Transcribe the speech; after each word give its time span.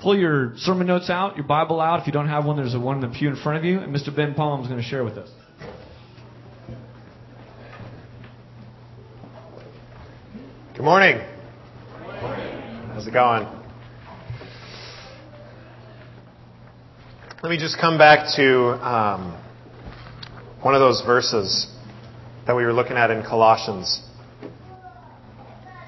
pull 0.00 0.16
your 0.16 0.54
sermon 0.56 0.86
notes 0.86 1.10
out, 1.10 1.36
your 1.36 1.46
Bible 1.46 1.80
out. 1.80 2.00
If 2.00 2.06
you 2.06 2.12
don't 2.12 2.28
have 2.28 2.44
one, 2.44 2.56
there's 2.56 2.74
a 2.74 2.80
one 2.80 3.02
in 3.02 3.10
the 3.10 3.16
pew 3.16 3.28
in 3.28 3.36
front 3.36 3.58
of 3.58 3.64
you, 3.64 3.80
and 3.80 3.94
Mr. 3.94 4.14
Ben 4.14 4.34
Palm 4.34 4.62
is 4.62 4.68
going 4.68 4.80
to 4.80 4.86
share 4.86 5.04
with 5.04 5.18
us. 5.18 5.30
Good 10.74 10.84
morning. 10.84 11.20
How's 12.92 13.06
it 13.06 13.12
going? 13.12 13.46
Let 17.42 17.50
me 17.50 17.58
just 17.58 17.78
come 17.78 17.98
back 17.98 18.34
to 18.36 18.68
um, 18.86 19.42
one 20.62 20.74
of 20.74 20.80
those 20.80 21.02
verses 21.04 21.70
that 22.46 22.56
we 22.56 22.64
were 22.64 22.72
looking 22.72 22.96
at 22.96 23.10
in 23.10 23.22
Colossians. 23.22 24.02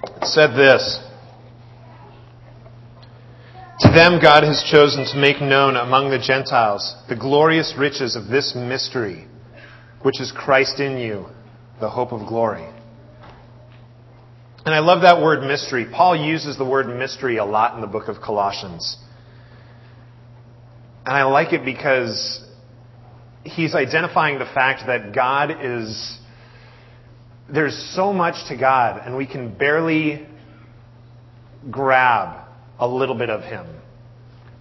It 0.04 0.26
said 0.26 0.54
this 0.54 1.00
To 3.82 3.88
them, 3.90 4.20
God 4.22 4.44
has 4.44 4.62
chosen 4.70 5.04
to 5.06 5.16
make 5.18 5.40
known 5.40 5.74
among 5.74 6.10
the 6.10 6.18
Gentiles 6.18 6.94
the 7.08 7.16
glorious 7.16 7.74
riches 7.76 8.14
of 8.14 8.28
this 8.28 8.54
mystery, 8.54 9.26
which 10.02 10.20
is 10.20 10.30
Christ 10.30 10.78
in 10.78 10.98
you, 10.98 11.26
the 11.80 11.90
hope 11.90 12.12
of 12.12 12.28
glory. 12.28 12.64
And 14.64 14.72
I 14.72 14.78
love 14.78 15.02
that 15.02 15.20
word 15.20 15.42
mystery. 15.42 15.84
Paul 15.92 16.14
uses 16.14 16.56
the 16.56 16.64
word 16.64 16.86
mystery 16.96 17.38
a 17.38 17.44
lot 17.44 17.74
in 17.74 17.80
the 17.80 17.88
book 17.88 18.06
of 18.06 18.22
Colossians. 18.22 18.96
And 21.04 21.16
I 21.16 21.24
like 21.24 21.52
it 21.52 21.64
because 21.64 22.40
he's 23.42 23.74
identifying 23.74 24.38
the 24.38 24.44
fact 24.44 24.86
that 24.86 25.12
God 25.12 25.50
is, 25.60 26.20
there's 27.52 27.76
so 27.96 28.12
much 28.12 28.36
to 28.48 28.56
God, 28.56 29.02
and 29.04 29.16
we 29.16 29.26
can 29.26 29.52
barely 29.52 30.24
grab 31.68 32.41
a 32.82 32.88
little 32.88 33.14
bit 33.14 33.30
of 33.30 33.42
him. 33.42 33.64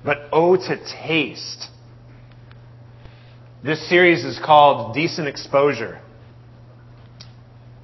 But 0.05 0.29
oh, 0.31 0.55
to 0.55 0.77
taste. 1.07 1.65
This 3.63 3.89
series 3.89 4.23
is 4.23 4.37
called 4.37 4.93
Decent 4.93 5.27
Exposure. 5.27 5.99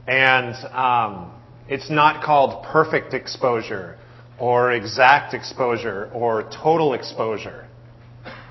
And, 0.08 0.54
um, 0.74 1.32
it's 1.68 1.90
not 1.90 2.24
called 2.24 2.64
perfect 2.66 3.16
exposure 3.16 3.98
or 4.40 4.72
exact 4.72 5.34
exposure 5.34 6.10
or 6.14 6.44
total 6.44 6.94
exposure, 6.94 7.68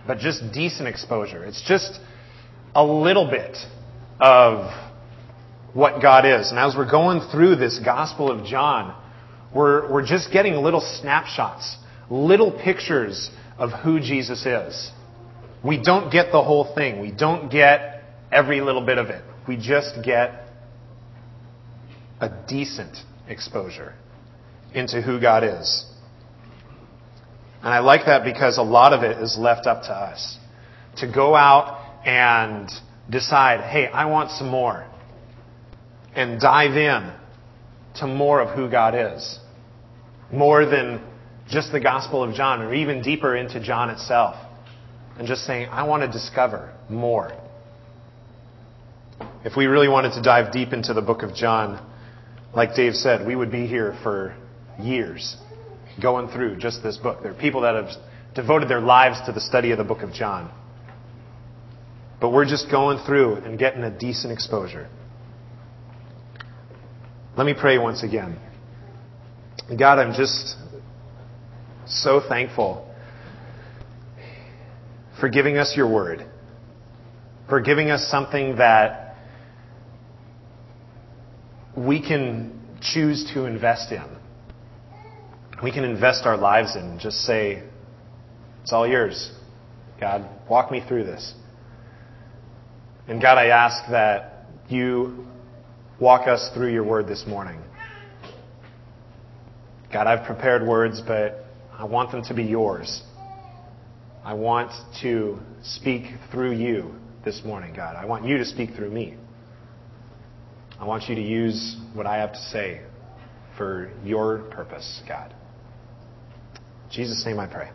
but 0.09 0.19
just 0.19 0.53
decent 0.53 0.89
exposure. 0.89 1.45
It's 1.45 1.63
just 1.63 2.01
a 2.75 2.85
little 2.85 3.31
bit 3.31 3.57
of 4.21 4.73
what 5.73 6.03
God 6.03 6.27
is. 6.27 6.51
And 6.51 6.59
as 6.59 6.75
we're 6.77 6.91
going 6.91 7.21
through 7.31 7.57
this 7.57 7.79
Gospel 7.79 8.29
of 8.29 8.45
John, 8.45 9.01
we're, 9.57 9.91
we're 9.91 10.07
just 10.07 10.31
getting 10.33 10.55
little 10.55 10.81
snapshots, 11.01 11.77
little 12.11 12.53
pictures 12.53 13.31
of 13.59 13.71
who 13.73 13.99
Jesus 13.99 14.45
is. 14.45 14.91
We 15.65 15.83
don't 15.83 16.13
get 16.13 16.31
the 16.31 16.43
whole 16.43 16.75
thing. 16.75 17.01
We 17.01 17.11
don't 17.11 17.51
get 17.51 18.05
every 18.31 18.61
little 18.61 18.85
bit 18.85 18.99
of 18.99 19.07
it. 19.07 19.25
We 19.49 19.57
just 19.57 20.05
get 20.05 20.45
a 22.21 22.31
decent 22.47 22.97
exposure 23.29 23.95
into 24.75 25.01
who 25.01 25.21
God 25.21 25.43
is. 25.43 25.87
And 27.63 27.73
I 27.73 27.81
like 27.81 28.07
that 28.07 28.25
because 28.25 28.59
a 28.59 28.63
lot 28.63 28.93
of 28.93 29.03
it 29.03 29.19
is 29.19 29.37
left 29.39 29.67
up 29.67 29.83
to 29.85 29.93
us 29.93 30.39
to 30.99 31.11
go 31.11 31.35
out 31.35 32.07
and 32.07 32.71
decide, 33.11 33.61
hey, 33.61 33.87
I 33.87 34.07
want 34.07 34.31
some 34.31 34.49
more. 34.49 34.87
And 36.15 36.41
dive 36.41 36.77
in 36.77 37.13
to 37.97 38.07
more 38.07 38.41
of 38.41 38.57
who 38.57 38.71
God 38.71 38.95
is. 38.95 39.39
More 40.33 40.67
than 40.67 41.01
just 41.49 41.73
the 41.73 41.81
Gospel 41.81 42.25
of 42.25 42.35
John, 42.35 42.61
or 42.63 42.75
even 42.75 43.03
deeper 43.03 43.37
into 43.37 43.61
John 43.61 43.91
itself. 43.91 44.37
And 45.19 45.27
just 45.27 45.45
saying, 45.45 45.69
I 45.71 45.85
want 45.85 46.03
to 46.03 46.09
discover 46.09 46.75
more. 46.89 47.33
If 49.45 49.57
we 49.57 49.67
really 49.67 49.89
wanted 49.89 50.13
to 50.13 50.23
dive 50.23 50.53
deep 50.53 50.73
into 50.73 50.93
the 50.93 51.01
book 51.01 51.23
of 51.23 51.35
John, 51.35 51.81
like 52.55 52.75
Dave 52.75 52.95
said, 52.95 53.27
we 53.27 53.37
would 53.37 53.51
be 53.51 53.67
here 53.67 53.97
for 54.03 54.37
years 54.81 55.37
going 56.03 56.29
through 56.29 56.57
just 56.57 56.83
this 56.83 56.97
book. 56.97 57.23
There 57.23 57.33
are 57.33 57.41
people 57.41 57.63
that 57.63 57.75
have 57.75 57.89
devoted 58.35 58.69
their 58.69 58.81
lives 58.81 59.19
to 59.27 59.33
the 59.33 59.41
study 59.41 59.71
of 59.71 59.79
the 59.79 59.85
book 59.85 60.03
of 60.03 60.13
John. 60.13 60.51
But 62.21 62.31
we're 62.31 62.45
just 62.47 62.71
going 62.71 62.99
through 63.07 63.37
and 63.37 63.59
getting 63.59 63.83
a 63.83 63.97
decent 63.97 64.33
exposure. 64.33 64.89
Let 67.37 67.47
me 67.47 67.55
pray 67.59 67.79
once 67.79 68.03
again. 68.03 68.39
God, 69.69 69.99
I'm 69.99 70.13
just 70.13 70.55
so 71.87 72.21
thankful 72.21 72.89
for 75.19 75.29
giving 75.29 75.57
us 75.57 75.75
your 75.77 75.93
word, 75.93 76.25
for 77.49 77.61
giving 77.61 77.91
us 77.91 78.09
something 78.09 78.59
that 78.59 79.17
we 81.77 82.01
can 82.01 82.61
choose 82.81 83.29
to 83.35 83.45
invest 83.47 83.91
in. 83.91 84.05
We 85.65 85.73
can 85.73 85.83
invest 85.83 86.27
our 86.27 86.37
lives 86.37 86.77
in 86.77 86.83
and 86.83 87.01
just 87.01 87.19
say, 87.23 87.65
it's 88.63 88.73
all 88.73 88.87
yours. 88.87 89.33
God, 90.01 90.29
walk 90.49 90.71
me 90.71 90.81
through 90.87 91.05
this. 91.05 91.35
And 93.09 93.21
God, 93.21 93.37
I 93.37 93.47
ask 93.47 93.91
that 93.91 94.47
you 94.69 95.27
walk 96.01 96.29
us 96.29 96.51
through 96.55 96.73
your 96.73 96.85
word 96.85 97.09
this 97.09 97.25
morning. 97.27 97.61
God, 99.97 100.09
I've 100.09 100.27
prepared 100.27 100.63
words, 100.63 101.01
but 101.01 101.47
I 101.73 101.87
want 101.87 102.13
them 102.13 102.23
to 102.25 102.35
be 102.35 102.43
yours. 102.43 103.03
I 104.23 104.35
want 104.35 104.71
to 105.01 105.39
speak 105.63 106.05
through 106.31 106.53
you 106.53 106.95
this 107.25 107.41
morning, 107.47 107.73
God. 107.75 107.97
I 107.97 108.05
want 108.05 108.27
you 108.27 108.37
to 108.37 108.45
speak 108.45 108.75
through 108.77 108.91
me. 108.91 109.15
I 110.79 110.85
want 110.85 111.05
you 111.09 111.15
to 111.15 111.23
use 111.23 111.79
what 111.95 112.05
I 112.05 112.19
have 112.19 112.35
to 112.35 112.39
say 112.39 112.83
for 113.57 113.91
your 114.05 114.41
purpose, 114.51 115.01
God. 115.09 115.35
In 116.85 116.91
Jesus' 116.91 117.25
name 117.25 117.41
I 117.41 117.47
pray. 117.47 117.71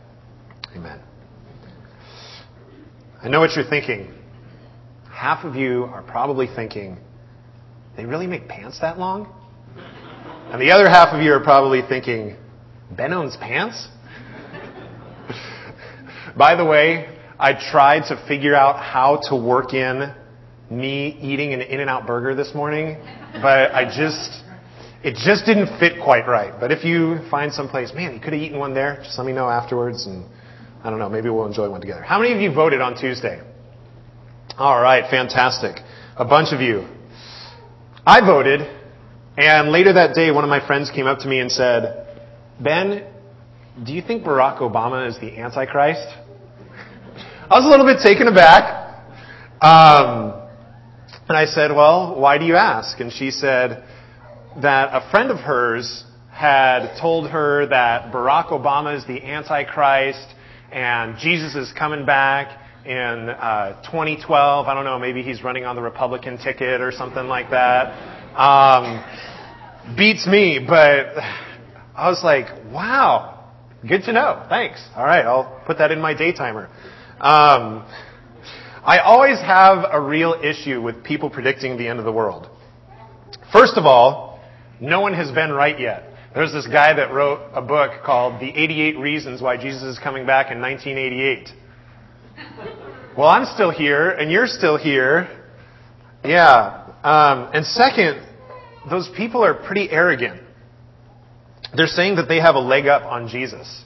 Amen. 0.75 0.99
I 3.23 3.29
know 3.29 3.39
what 3.39 3.55
you're 3.55 3.67
thinking. 3.67 4.13
Half 5.09 5.43
of 5.43 5.55
you 5.55 5.85
are 5.85 6.03
probably 6.03 6.45
thinking, 6.45 6.99
they 7.97 8.05
really 8.05 8.27
make 8.27 8.47
pants 8.47 8.79
that 8.81 8.99
long? 8.99 9.27
And 10.51 10.61
the 10.61 10.71
other 10.71 10.89
half 10.89 11.13
of 11.13 11.21
you 11.21 11.31
are 11.31 11.39
probably 11.39 11.81
thinking, 11.81 12.35
Ben 12.91 13.13
owns 13.13 13.37
pants? 13.37 13.87
By 16.35 16.55
the 16.55 16.65
way, 16.65 17.17
I 17.39 17.53
tried 17.53 18.09
to 18.09 18.21
figure 18.27 18.53
out 18.53 18.77
how 18.77 19.21
to 19.29 19.35
work 19.37 19.73
in 19.73 20.13
me 20.69 21.17
eating 21.21 21.53
an 21.53 21.61
In-N-Out 21.61 22.05
burger 22.05 22.35
this 22.35 22.53
morning, 22.53 22.97
but 23.35 23.73
I 23.73 23.85
just, 23.85 24.43
it 25.05 25.15
just 25.15 25.45
didn't 25.45 25.79
fit 25.79 26.03
quite 26.03 26.27
right. 26.27 26.53
But 26.59 26.73
if 26.73 26.83
you 26.83 27.19
find 27.31 27.53
some 27.53 27.69
place, 27.69 27.93
man, 27.95 28.13
you 28.13 28.19
could 28.19 28.33
have 28.33 28.41
eaten 28.41 28.59
one 28.59 28.73
there, 28.73 28.97
just 29.05 29.17
let 29.17 29.25
me 29.25 29.31
know 29.31 29.49
afterwards 29.49 30.05
and 30.05 30.25
I 30.83 30.89
don't 30.89 30.99
know, 30.99 31.07
maybe 31.07 31.29
we'll 31.29 31.45
enjoy 31.45 31.69
one 31.69 31.79
together. 31.79 32.01
How 32.01 32.19
many 32.19 32.33
of 32.33 32.41
you 32.41 32.53
voted 32.53 32.81
on 32.81 32.97
Tuesday? 32.99 33.41
All 34.57 34.81
right, 34.81 35.09
fantastic. 35.09 35.77
A 36.17 36.25
bunch 36.25 36.51
of 36.51 36.59
you. 36.59 36.89
I 38.05 38.19
voted, 38.19 38.80
and 39.37 39.71
later 39.71 39.93
that 39.93 40.13
day, 40.13 40.31
one 40.31 40.43
of 40.43 40.49
my 40.49 40.65
friends 40.65 40.91
came 40.91 41.07
up 41.07 41.19
to 41.19 41.27
me 41.27 41.39
and 41.39 41.51
said, 41.51 42.07
Ben, 42.59 43.05
do 43.83 43.93
you 43.93 44.01
think 44.01 44.23
Barack 44.23 44.59
Obama 44.59 45.07
is 45.07 45.17
the 45.19 45.37
Antichrist? 45.37 46.07
I 47.49 47.55
was 47.55 47.65
a 47.65 47.69
little 47.69 47.85
bit 47.85 48.01
taken 48.03 48.27
aback. 48.27 48.81
Um, 49.61 50.41
and 51.27 51.37
I 51.37 51.45
said, 51.45 51.71
Well, 51.71 52.19
why 52.19 52.37
do 52.37 52.45
you 52.45 52.55
ask? 52.55 52.99
And 52.99 53.11
she 53.11 53.31
said 53.31 53.83
that 54.61 54.89
a 54.91 55.09
friend 55.11 55.31
of 55.31 55.37
hers 55.37 56.03
had 56.29 56.97
told 56.99 57.29
her 57.29 57.67
that 57.67 58.11
Barack 58.11 58.47
Obama 58.47 58.97
is 58.97 59.05
the 59.05 59.23
Antichrist 59.23 60.27
and 60.71 61.17
Jesus 61.17 61.55
is 61.55 61.71
coming 61.77 62.05
back 62.05 62.59
in 62.85 63.29
uh, 63.29 63.81
2012. 63.83 64.67
I 64.67 64.73
don't 64.73 64.85
know, 64.85 64.97
maybe 64.97 65.21
he's 65.23 65.43
running 65.43 65.65
on 65.65 65.75
the 65.75 65.81
Republican 65.81 66.37
ticket 66.37 66.81
or 66.81 66.91
something 66.91 67.27
like 67.27 67.51
that. 67.51 68.20
Um, 68.35 69.03
beats 69.97 70.25
me, 70.25 70.59
but 70.65 71.17
I 71.95 72.09
was 72.09 72.23
like, 72.23 72.47
wow, 72.71 73.51
good 73.87 74.03
to 74.03 74.13
know. 74.13 74.45
Thanks. 74.49 74.81
All 74.95 75.03
right, 75.03 75.25
I'll 75.25 75.61
put 75.65 75.79
that 75.79 75.91
in 75.91 75.99
my 75.99 76.13
day 76.13 76.31
timer. 76.31 76.67
Um, 77.19 77.85
I 78.83 78.99
always 79.03 79.37
have 79.39 79.85
a 79.91 80.01
real 80.01 80.39
issue 80.41 80.81
with 80.81 81.03
people 81.03 81.29
predicting 81.29 81.77
the 81.77 81.87
end 81.87 81.99
of 81.99 82.05
the 82.05 82.11
world. 82.11 82.49
First 83.51 83.73
of 83.77 83.85
all, 83.85 84.39
no 84.79 85.01
one 85.01 85.13
has 85.13 85.31
been 85.31 85.51
right 85.51 85.79
yet. 85.79 86.05
There's 86.33 86.53
this 86.53 86.65
guy 86.65 86.93
that 86.93 87.13
wrote 87.13 87.41
a 87.53 87.61
book 87.61 88.03
called 88.05 88.41
The 88.41 88.49
88 88.49 88.97
Reasons 88.97 89.41
Why 89.41 89.57
Jesus 89.57 89.83
is 89.83 89.99
Coming 89.99 90.25
Back 90.25 90.49
in 90.51 90.61
1988. 90.61 91.49
Well, 93.17 93.27
I'm 93.27 93.45
still 93.53 93.69
here, 93.69 94.09
and 94.09 94.31
you're 94.31 94.47
still 94.47 94.77
here. 94.77 95.27
Yeah. 96.23 96.80
Um, 97.03 97.49
and 97.53 97.65
second, 97.65 98.25
those 98.89 99.09
people 99.15 99.43
are 99.43 99.53
pretty 99.53 99.89
arrogant. 99.89 100.41
They're 101.75 101.87
saying 101.87 102.15
that 102.17 102.27
they 102.27 102.39
have 102.39 102.55
a 102.55 102.59
leg 102.59 102.87
up 102.87 103.03
on 103.03 103.27
Jesus. 103.27 103.83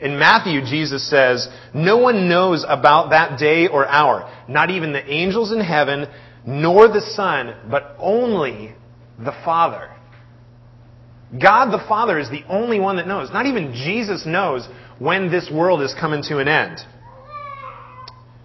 In 0.00 0.18
Matthew, 0.18 0.60
Jesus 0.60 1.08
says, 1.08 1.48
No 1.74 1.98
one 1.98 2.28
knows 2.28 2.64
about 2.66 3.10
that 3.10 3.38
day 3.38 3.66
or 3.66 3.86
hour, 3.86 4.32
not 4.48 4.70
even 4.70 4.92
the 4.92 5.04
angels 5.12 5.52
in 5.52 5.60
heaven, 5.60 6.06
nor 6.46 6.88
the 6.88 7.00
Son, 7.00 7.54
but 7.70 7.96
only 7.98 8.74
the 9.18 9.32
Father. 9.44 9.90
God 11.32 11.70
the 11.70 11.84
Father 11.88 12.18
is 12.18 12.30
the 12.30 12.44
only 12.48 12.80
one 12.80 12.96
that 12.96 13.06
knows. 13.06 13.30
Not 13.30 13.46
even 13.46 13.72
Jesus 13.74 14.24
knows 14.24 14.66
when 14.98 15.30
this 15.30 15.50
world 15.52 15.82
is 15.82 15.94
coming 15.98 16.22
to 16.24 16.38
an 16.38 16.48
end. 16.48 16.78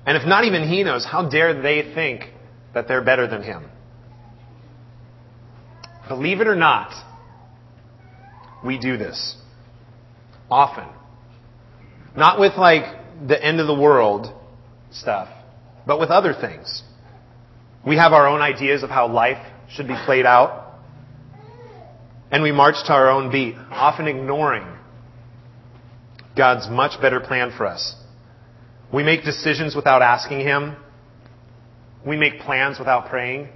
And 0.06 0.18
if 0.18 0.28
not 0.28 0.44
even 0.44 0.68
He 0.68 0.84
knows, 0.84 1.06
how 1.06 1.30
dare 1.30 1.62
they 1.62 1.94
think 1.94 2.24
that 2.74 2.88
they're 2.88 3.04
better 3.04 3.28
than 3.28 3.44
Him? 3.44 3.70
Believe 6.08 6.42
it 6.42 6.48
or 6.48 6.56
not, 6.56 6.92
we 8.64 8.78
do 8.78 8.98
this. 8.98 9.36
Often. 10.50 10.90
Not 12.16 12.40
with 12.40 12.54
like 12.58 12.84
the 13.28 13.44
end 13.44 13.60
of 13.60 13.68
the 13.68 13.74
world 13.74 14.28
stuff, 14.92 15.30
but 15.88 16.00
with 16.00 16.10
other 16.10 16.34
things. 16.34 16.84
We 17.86 17.98
have 17.98 18.14
our 18.14 18.28
own 18.28 18.42
ideas 18.42 18.84
of 18.84 18.90
how 18.90 19.08
life 19.08 19.44
should 19.70 19.88
be 19.88 19.96
played 20.06 20.26
out. 20.26 20.80
And 22.32 22.42
we 22.42 22.52
march 22.52 22.76
to 22.86 22.94
our 22.94 23.10
own 23.10 23.32
beat, 23.32 23.56
often 23.70 24.08
ignoring 24.08 24.66
God's 26.36 26.68
much 26.70 27.00
better 27.02 27.20
plan 27.20 27.52
for 27.56 27.66
us. 27.66 27.96
We 28.92 29.04
make 29.04 29.24
decisions 29.24 29.76
without 29.76 30.02
asking 30.02 30.40
Him. 30.40 30.76
We 32.06 32.18
make 32.18 32.40
plans 32.40 32.80
without 32.80 33.10
praying. 33.10 33.50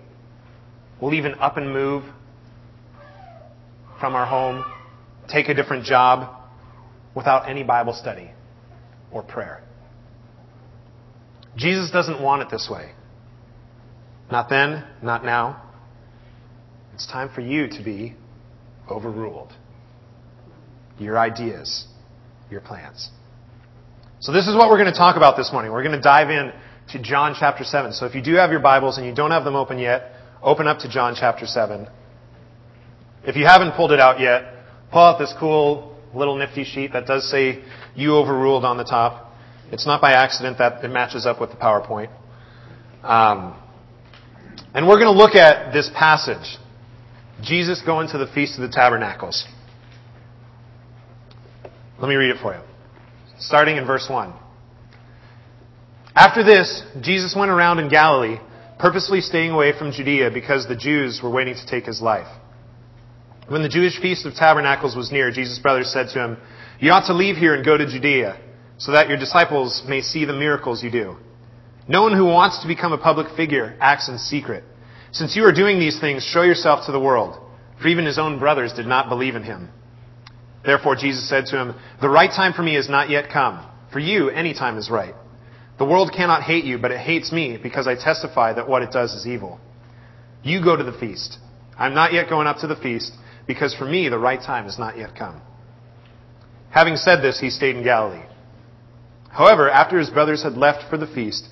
We'll 1.02 1.14
even 1.14 1.36
up 1.36 1.58
and 1.58 1.72
move 1.72 2.04
from 4.00 4.16
our 4.16 4.26
home, 4.26 4.64
take 5.28 5.50
a 5.50 5.54
different 5.54 5.86
job 5.86 6.34
without 7.16 7.50
any 7.50 7.64
Bible 7.64 7.94
study 7.94 8.32
or 9.12 9.24
prayer. 9.24 9.64
Jesus 11.56 11.90
doesn't 11.90 12.22
want 12.22 12.44
it 12.44 12.50
this 12.50 12.70
way. 12.72 12.92
Not 14.32 14.50
then, 14.50 14.84
not 15.02 15.24
now. 15.26 15.64
It's 16.94 17.08
time 17.08 17.30
for 17.34 17.42
you 17.42 17.68
to 17.68 17.84
be 17.84 18.16
overruled. 18.90 19.54
Your 21.00 21.18
ideas, 21.18 21.88
your 22.50 22.62
plans. 22.62 23.10
So 24.20 24.32
this 24.32 24.48
is 24.48 24.56
what 24.56 24.70
we're 24.70 24.78
going 24.78 24.92
to 24.92 24.98
talk 24.98 25.16
about 25.16 25.38
this 25.38 25.52
morning. 25.52 25.72
We're 25.72 25.84
going 25.84 25.96
to 25.96 26.02
dive 26.02 26.30
in 26.30 26.52
to 26.90 27.02
John 27.02 27.36
chapter 27.40 27.64
7. 27.64 27.94
So 27.94 28.06
if 28.06 28.16
you 28.16 28.22
do 28.22 28.36
have 28.36 28.52
your 28.52 28.60
Bibles 28.60 28.98
and 28.98 29.06
you 29.06 29.14
don't 29.14 29.32
have 29.32 29.44
them 29.44 29.56
open 29.56 29.78
yet, 29.78 30.12
open 30.42 30.68
up 30.68 30.80
to 30.80 30.90
John 30.90 31.16
chapter 31.18 31.46
7. 31.46 31.88
If 33.24 33.36
you 33.36 33.46
haven't 33.46 33.74
pulled 33.74 33.92
it 33.92 34.00
out 34.00 34.20
yet, 34.20 34.54
pull 34.92 35.02
out 35.02 35.20
this 35.20 35.34
cool 35.40 35.96
little 36.14 36.38
nifty 36.38 36.64
sheet 36.64 36.94
that 36.94 37.06
does 37.06 37.30
say 37.30 37.64
you 37.96 38.16
overruled 38.16 38.66
on 38.66 38.78
the 38.78 38.84
top. 38.84 39.34
It's 39.72 39.86
not 39.86 40.02
by 40.02 40.14
accident 40.14 40.58
that 40.60 40.84
it 40.84 40.88
matches 40.90 41.26
up 41.26 41.42
with 41.42 41.52
the 41.52 41.58
PowerPoint. 41.58 42.10
Um, 43.04 43.56
and 44.74 44.88
we're 44.88 45.00
going 45.00 45.14
to 45.14 45.18
look 45.18 45.36
at 45.36 45.74
this 45.74 45.90
passage 45.94 46.58
Jesus 47.44 47.82
going 47.86 48.08
to 48.10 48.18
the 48.18 48.28
Feast 48.28 48.58
of 48.58 48.68
the 48.68 48.76
Tabernacles. 48.76 49.46
Let 52.00 52.10
me 52.10 52.16
read 52.16 52.32
it 52.32 52.38
for 52.42 52.56
you. 52.56 52.62
Starting 53.40 53.78
in 53.78 53.86
verse 53.86 54.08
1. 54.10 54.34
After 56.16 56.44
this, 56.44 56.82
Jesus 57.02 57.36
went 57.38 57.52
around 57.52 57.80
in 57.80 57.90
Galilee, 57.90 58.38
purposely 58.80 59.22
staying 59.22 59.52
away 59.52 59.78
from 59.78 59.92
Judea 59.92 60.32
because 60.32 60.68
the 60.68 60.76
Jews 60.76 61.20
were 61.22 61.30
waiting 61.30 61.54
to 61.54 61.66
take 61.68 61.86
his 61.86 62.02
life. 62.02 62.28
When 63.48 63.64
the 63.64 63.70
Jewish 63.70 63.98
Feast 64.02 64.26
of 64.26 64.36
Tabernacles 64.36 64.96
was 64.96 65.10
near, 65.10 65.32
Jesus' 65.32 65.60
brothers 65.60 65.92
said 65.94 66.10
to 66.10 66.20
him, 66.20 66.38
You 66.80 66.92
ought 66.92 67.08
to 67.08 67.14
leave 67.14 67.38
here 67.38 67.56
and 67.56 67.64
go 67.64 67.78
to 67.78 67.88
Judea, 67.88 68.38
so 68.78 68.92
that 68.92 69.08
your 69.08 69.18
disciples 69.18 69.84
may 69.88 70.02
see 70.02 70.26
the 70.26 70.34
miracles 70.34 70.84
you 70.84 70.92
do. 70.92 71.16
No 71.88 72.02
one 72.02 72.14
who 72.14 72.26
wants 72.26 72.62
to 72.62 72.68
become 72.68 72.92
a 72.92 72.98
public 72.98 73.28
figure 73.38 73.78
acts 73.80 74.10
in 74.10 74.18
secret. 74.18 74.66
Since 75.14 75.38
you 75.38 75.46
are 75.46 75.54
doing 75.54 75.80
these 75.80 75.98
things, 75.98 76.26
show 76.26 76.42
yourself 76.42 76.86
to 76.86 76.92
the 76.92 77.00
world. 77.00 77.40
For 77.82 77.88
even 77.88 78.06
his 78.06 78.20
own 78.20 78.38
brothers 78.38 78.74
did 78.74 78.86
not 78.86 79.08
believe 79.08 79.36
in 79.36 79.44
him. 79.44 79.70
Therefore 80.66 80.98
Jesus 80.98 81.30
said 81.30 81.46
to 81.48 81.58
him, 81.58 81.76
The 82.02 82.10
right 82.10 82.30
time 82.30 82.52
for 82.52 82.64
me 82.64 82.76
is 82.76 82.90
not 82.90 83.10
yet 83.10 83.30
come. 83.32 83.66
For 83.94 84.00
you, 84.00 84.30
any 84.30 84.54
time 84.54 84.78
is 84.78 84.90
right. 84.90 85.16
The 85.78 85.86
world 85.86 86.12
cannot 86.14 86.44
hate 86.44 86.66
you, 86.66 86.80
but 86.80 86.92
it 86.92 87.00
hates 87.00 87.32
me 87.32 87.58
because 87.62 87.88
I 87.88 87.96
testify 87.96 88.54
that 88.54 88.68
what 88.68 88.82
it 88.82 88.92
does 88.92 89.14
is 89.14 89.26
evil. 89.26 89.58
You 90.44 90.62
go 90.62 90.76
to 90.76 90.84
the 90.84 90.98
feast. 90.98 91.38
I'm 91.80 91.94
not 91.94 92.12
yet 92.12 92.28
going 92.30 92.48
up 92.48 92.58
to 92.58 92.68
the 92.68 92.76
feast 92.76 93.14
because 93.48 93.74
for 93.74 93.86
me 93.86 94.10
the 94.10 94.20
right 94.20 94.42
time 94.42 94.66
has 94.66 94.78
not 94.78 94.98
yet 94.98 95.16
come. 95.18 95.42
Having 96.70 96.98
said 96.98 97.22
this, 97.22 97.40
he 97.40 97.50
stayed 97.50 97.76
in 97.76 97.84
Galilee. 97.84 98.26
However, 99.30 99.70
after 99.70 99.98
his 99.98 100.10
brothers 100.10 100.44
had 100.44 100.54
left 100.54 100.90
for 100.90 100.98
the 100.98 101.08
feast, 101.08 101.48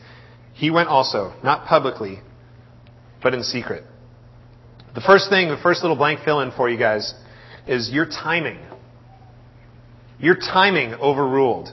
he 0.53 0.69
went 0.69 0.89
also, 0.89 1.33
not 1.43 1.65
publicly, 1.65 2.19
but 3.23 3.33
in 3.33 3.43
secret. 3.43 3.83
The 4.93 5.01
first 5.01 5.29
thing, 5.29 5.49
the 5.49 5.57
first 5.57 5.81
little 5.81 5.97
blank 5.97 6.21
fill 6.23 6.41
in 6.41 6.51
for 6.51 6.69
you 6.69 6.77
guys 6.77 7.13
is 7.67 7.89
your 7.89 8.05
timing. 8.05 8.59
Your 10.19 10.35
timing 10.35 10.93
overruled. 10.93 11.69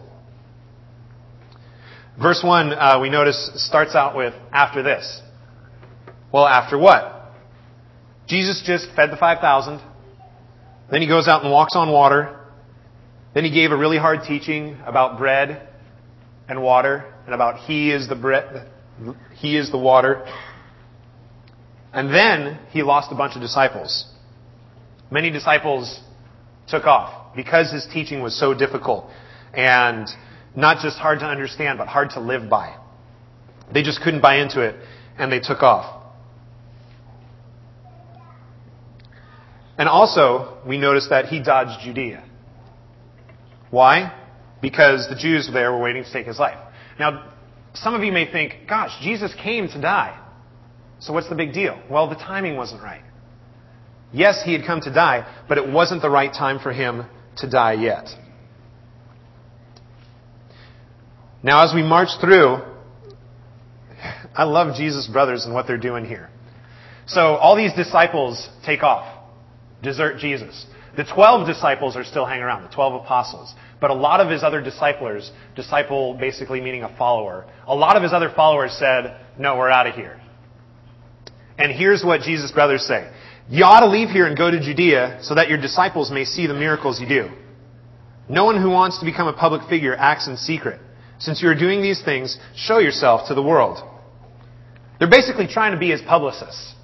Verse 2.21 2.43
1, 2.45 2.73
uh, 2.73 2.99
we 3.01 3.11
notice, 3.11 3.51
starts 3.55 3.95
out 3.95 4.17
with, 4.17 4.35
after 4.53 4.83
this. 4.83 5.21
Well, 6.33 6.47
after 6.47 6.79
what? 6.79 7.33
Jesus 8.27 8.63
just 8.67 8.89
fed 8.97 9.11
the 9.11 9.17
5,000. 9.17 9.81
Then 10.93 11.01
he 11.01 11.09
goes 11.09 11.27
out 11.27 11.43
and 11.43 11.51
walks 11.51 11.75
on 11.75 11.91
water. 11.91 12.39
Then 13.33 13.45
he 13.45 13.51
gave 13.51 13.73
a 13.73 13.77
really 13.77 13.97
hard 13.97 14.25
teaching 14.25 14.77
about 14.85 15.17
bread 15.17 15.67
and 16.51 16.63
water 16.63 17.11
and 17.25 17.35
about 17.35 17.61
he 17.61 17.91
is 17.91 18.11
the 18.11 18.15
bread, 18.15 18.69
he 19.37 19.57
is 19.57 19.71
the 19.71 19.79
water. 19.79 20.23
And 21.95 22.13
then 22.13 22.59
he 22.73 22.83
lost 22.83 23.11
a 23.11 23.15
bunch 23.15 23.37
of 23.37 23.41
disciples. 23.41 24.07
Many 25.11 25.31
disciples 25.31 25.99
took 26.69 26.85
off 26.85 27.35
because 27.35 27.73
his 27.73 27.87
teaching 27.91 28.21
was 28.21 28.39
so 28.39 28.53
difficult 28.53 29.09
and 29.55 30.07
not 30.55 30.83
just 30.83 30.99
hard 30.99 31.21
to 31.21 31.27
understand, 31.27 31.79
but 31.79 31.89
hard 31.89 32.11
to 32.11 32.21
live 32.21 32.51
by. 32.51 32.77
They 33.73 33.83
just 33.83 34.03
couldn't 34.03 34.21
buy 34.21 34.43
into 34.43 34.61
it 34.61 34.77
and 35.17 35.33
they 35.33 35.41
took 35.41 35.63
off. 35.63 36.02
And 39.83 39.89
also, 39.89 40.59
we 40.65 40.79
notice 40.79 41.09
that 41.11 41.25
he 41.25 41.43
dodged 41.43 41.85
Judea. 41.85 42.23
Why? 43.73 44.17
Because 44.61 45.09
the 45.09 45.17
Jews 45.17 45.51
there 45.53 45.73
were 45.73 45.81
waiting 45.81 46.05
to 46.05 46.13
take 46.13 46.25
his 46.25 46.39
life. 46.39 46.57
Now, 47.01 47.33
some 47.75 47.93
of 47.93 48.05
you 48.05 48.13
may 48.13 48.31
think, 48.31 48.69
gosh, 48.69 48.93
Jesus 49.03 49.35
came 49.35 49.67
to 49.67 49.81
die. 49.81 50.17
So 51.01 51.13
what's 51.13 51.29
the 51.29 51.35
big 51.35 51.53
deal? 51.53 51.83
Well, 51.91 52.09
the 52.09 52.15
timing 52.15 52.57
wasn't 52.57 52.81
right. 52.81 53.03
Yes, 54.13 54.41
he 54.45 54.53
had 54.53 54.65
come 54.65 54.81
to 54.83 54.95
die, 54.95 55.27
but 55.49 55.59
it 55.59 55.69
wasn't 55.69 56.01
the 56.01 56.11
right 56.11 56.33
time 56.33 56.61
for 56.61 56.73
him 56.73 57.05
to 57.39 57.51
die 57.51 57.73
yet. 57.73 58.09
Now, 61.43 61.65
as 61.65 61.75
we 61.75 61.83
march 61.83 62.11
through, 62.21 62.59
I 64.33 64.45
love 64.45 64.77
Jesus' 64.77 65.09
brothers 65.09 65.45
and 65.45 65.53
what 65.53 65.67
they're 65.67 65.77
doing 65.77 66.05
here. 66.05 66.31
So, 67.09 67.35
all 67.35 67.57
these 67.57 67.73
disciples 67.73 68.49
take 68.65 68.85
off, 68.85 69.22
desert 69.83 70.19
Jesus. 70.19 70.67
The 70.97 71.05
12 71.05 71.47
disciples 71.47 71.97
are 71.97 72.05
still 72.05 72.27
hanging 72.27 72.45
around, 72.45 72.65
the 72.65 72.75
12 72.75 73.05
apostles. 73.05 73.55
But 73.81 73.91
a 73.91 73.95
lot 73.95 74.21
of 74.21 74.29
his 74.29 74.43
other 74.43 74.61
disciples, 74.61 75.31
disciple 75.57 76.15
basically 76.15 76.61
meaning 76.61 76.83
a 76.83 76.97
follower, 76.97 77.47
a 77.67 77.75
lot 77.75 77.97
of 77.97 78.03
his 78.03 78.13
other 78.13 78.31
followers 78.35 78.73
said, 78.73 79.17
No, 79.39 79.57
we're 79.57 79.71
out 79.71 79.87
of 79.87 79.95
here. 79.95 80.21
And 81.59 81.73
here's 81.73 82.05
what 82.05 82.21
Jesus' 82.21 82.53
brothers 82.53 82.85
say. 82.87 83.11
You 83.49 83.65
ought 83.65 83.81
to 83.81 83.89
leave 83.89 84.09
here 84.09 84.27
and 84.27 84.37
go 84.37 84.51
to 84.51 84.61
Judea 84.61 85.21
so 85.23 85.35
that 85.35 85.49
your 85.49 85.61
disciples 85.61 86.11
may 86.11 86.25
see 86.25 86.47
the 86.47 86.55
miracles 86.55 87.01
you 87.01 87.09
do. 87.09 87.31
No 88.29 88.45
one 88.45 88.61
who 88.61 88.71
wants 88.71 88.99
to 89.01 89.05
become 89.05 89.29
a 89.29 89.33
public 89.33 89.69
figure 89.69 89.97
acts 89.97 90.29
in 90.29 90.37
secret. 90.37 90.81
Since 91.19 91.43
you 91.43 91.49
are 91.49 91.55
doing 91.55 91.83
these 91.83 92.03
things, 92.03 92.39
show 92.55 92.79
yourself 92.79 93.29
to 93.29 93.35
the 93.35 93.43
world. 93.43 93.79
They're 94.99 95.11
basically 95.11 95.47
trying 95.47 95.73
to 95.73 95.79
be 95.79 95.91
his 95.91 96.01
publicists. 96.03 96.75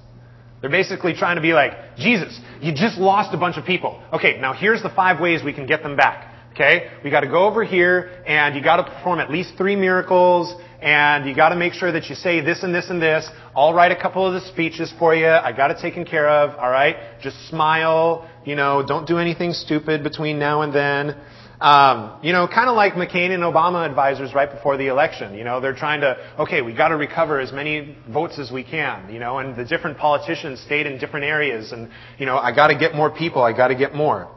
They're 0.61 0.69
basically 0.69 1.13
trying 1.13 1.37
to 1.37 1.41
be 1.41 1.53
like, 1.53 1.95
Jesus, 1.97 2.37
you 2.61 2.73
just 2.73 2.97
lost 2.97 3.33
a 3.33 3.37
bunch 3.37 3.57
of 3.57 3.65
people. 3.65 4.01
Okay, 4.13 4.39
now 4.39 4.53
here's 4.53 4.83
the 4.83 4.89
five 4.89 5.19
ways 5.19 5.41
we 5.43 5.53
can 5.53 5.65
get 5.65 5.83
them 5.83 5.95
back. 5.95 6.35
Okay? 6.53 6.89
We 7.03 7.09
gotta 7.09 7.27
go 7.27 7.47
over 7.47 7.63
here 7.63 8.23
and 8.25 8.55
you 8.55 8.63
gotta 8.63 8.83
perform 8.83 9.19
at 9.19 9.31
least 9.31 9.53
three 9.57 9.75
miracles 9.75 10.53
and 10.81 11.27
you 11.27 11.35
got 11.35 11.49
to 11.49 11.55
make 11.55 11.73
sure 11.73 11.91
that 11.91 12.05
you 12.09 12.15
say 12.15 12.41
this 12.41 12.63
and 12.63 12.73
this 12.73 12.89
and 12.89 13.01
this. 13.01 13.29
I'll 13.55 13.73
write 13.73 13.91
a 13.91 14.01
couple 14.01 14.25
of 14.25 14.41
the 14.41 14.47
speeches 14.49 14.93
for 14.97 15.13
you. 15.13 15.27
I 15.27 15.51
got 15.51 15.71
it 15.71 15.77
taken 15.81 16.05
care 16.05 16.29
of. 16.29 16.57
All 16.57 16.69
right, 16.69 17.19
just 17.21 17.49
smile. 17.49 18.29
You 18.45 18.55
know, 18.55 18.83
don't 18.85 19.05
do 19.05 19.17
anything 19.17 19.51
stupid 19.51 20.03
between 20.03 20.39
now 20.39 20.61
and 20.61 20.73
then. 20.73 21.17
Um, 21.61 22.19
you 22.23 22.31
know, 22.31 22.47
kind 22.47 22.69
of 22.69 22.77
like 22.77 22.93
McCain 22.93 23.31
and 23.31 23.43
Obama 23.43 23.85
advisors 23.85 24.33
right 24.33 24.49
before 24.49 24.77
the 24.77 24.87
election. 24.87 25.35
You 25.35 25.43
know, 25.43 25.59
they're 25.59 25.75
trying 25.75 26.01
to, 26.01 26.15
okay, 26.39 26.61
we 26.61 26.73
got 26.73 26.87
to 26.89 26.95
recover 26.95 27.39
as 27.41 27.51
many 27.51 27.97
votes 28.09 28.39
as 28.39 28.49
we 28.49 28.63
can. 28.63 29.13
You 29.13 29.19
know, 29.19 29.39
and 29.39 29.57
the 29.57 29.65
different 29.65 29.97
politicians 29.97 30.61
stayed 30.61 30.85
in 30.85 30.99
different 30.99 31.25
areas, 31.25 31.73
and 31.73 31.89
you 32.17 32.25
know, 32.25 32.37
I 32.37 32.55
got 32.55 32.67
to 32.67 32.77
get 32.77 32.95
more 32.95 33.11
people. 33.11 33.41
I 33.41 33.51
got 33.51 33.67
to 33.67 33.75
get 33.75 33.93
more. 33.93 34.29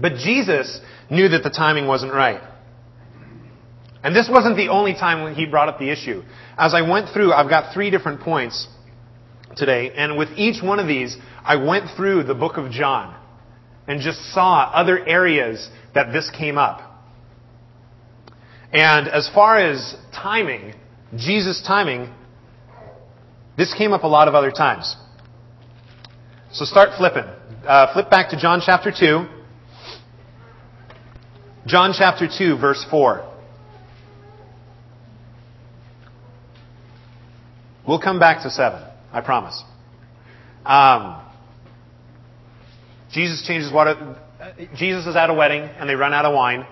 But 0.00 0.14
Jesus 0.14 0.80
knew 1.10 1.28
that 1.28 1.42
the 1.42 1.50
timing 1.50 1.86
wasn't 1.86 2.14
right. 2.14 2.40
And 4.02 4.16
this 4.16 4.30
wasn't 4.32 4.56
the 4.56 4.68
only 4.68 4.94
time 4.94 5.22
when 5.22 5.34
he 5.34 5.44
brought 5.44 5.68
up 5.68 5.78
the 5.78 5.90
issue. 5.90 6.22
As 6.56 6.72
I 6.72 6.80
went 6.88 7.10
through, 7.10 7.34
I've 7.34 7.50
got 7.50 7.74
three 7.74 7.90
different 7.90 8.22
points 8.22 8.66
today, 9.56 9.92
and 9.94 10.16
with 10.16 10.30
each 10.36 10.62
one 10.62 10.78
of 10.78 10.86
these, 10.86 11.18
I 11.44 11.56
went 11.56 11.94
through 11.96 12.22
the 12.22 12.34
book 12.34 12.56
of 12.56 12.70
John 12.70 13.19
and 13.90 14.00
just 14.00 14.20
saw 14.32 14.70
other 14.72 15.04
areas 15.04 15.68
that 15.96 16.12
this 16.12 16.30
came 16.30 16.56
up. 16.56 16.80
And 18.72 19.08
as 19.08 19.28
far 19.34 19.58
as 19.58 19.96
timing, 20.14 20.74
Jesus' 21.16 21.60
timing, 21.66 22.08
this 23.56 23.74
came 23.74 23.92
up 23.92 24.04
a 24.04 24.06
lot 24.06 24.28
of 24.28 24.36
other 24.36 24.52
times. 24.52 24.94
So 26.52 26.64
start 26.64 26.90
flipping. 26.96 27.24
Uh, 27.66 27.92
flip 27.92 28.08
back 28.08 28.30
to 28.30 28.40
John 28.40 28.62
chapter 28.64 28.92
2. 28.96 29.26
John 31.66 31.92
chapter 31.92 32.28
2, 32.28 32.58
verse 32.58 32.86
4. 32.92 33.28
We'll 37.88 38.00
come 38.00 38.20
back 38.20 38.44
to 38.44 38.50
7, 38.50 38.80
I 39.12 39.20
promise. 39.20 39.60
Um, 40.64 41.26
Jesus 43.12 43.46
changes 43.46 43.72
water. 43.72 44.16
Jesus 44.76 45.06
is 45.06 45.16
at 45.16 45.30
a 45.30 45.34
wedding 45.34 45.62
and 45.62 45.88
they 45.88 45.94
run 45.94 46.14
out 46.14 46.24
of 46.24 46.34
wine. 46.34 46.66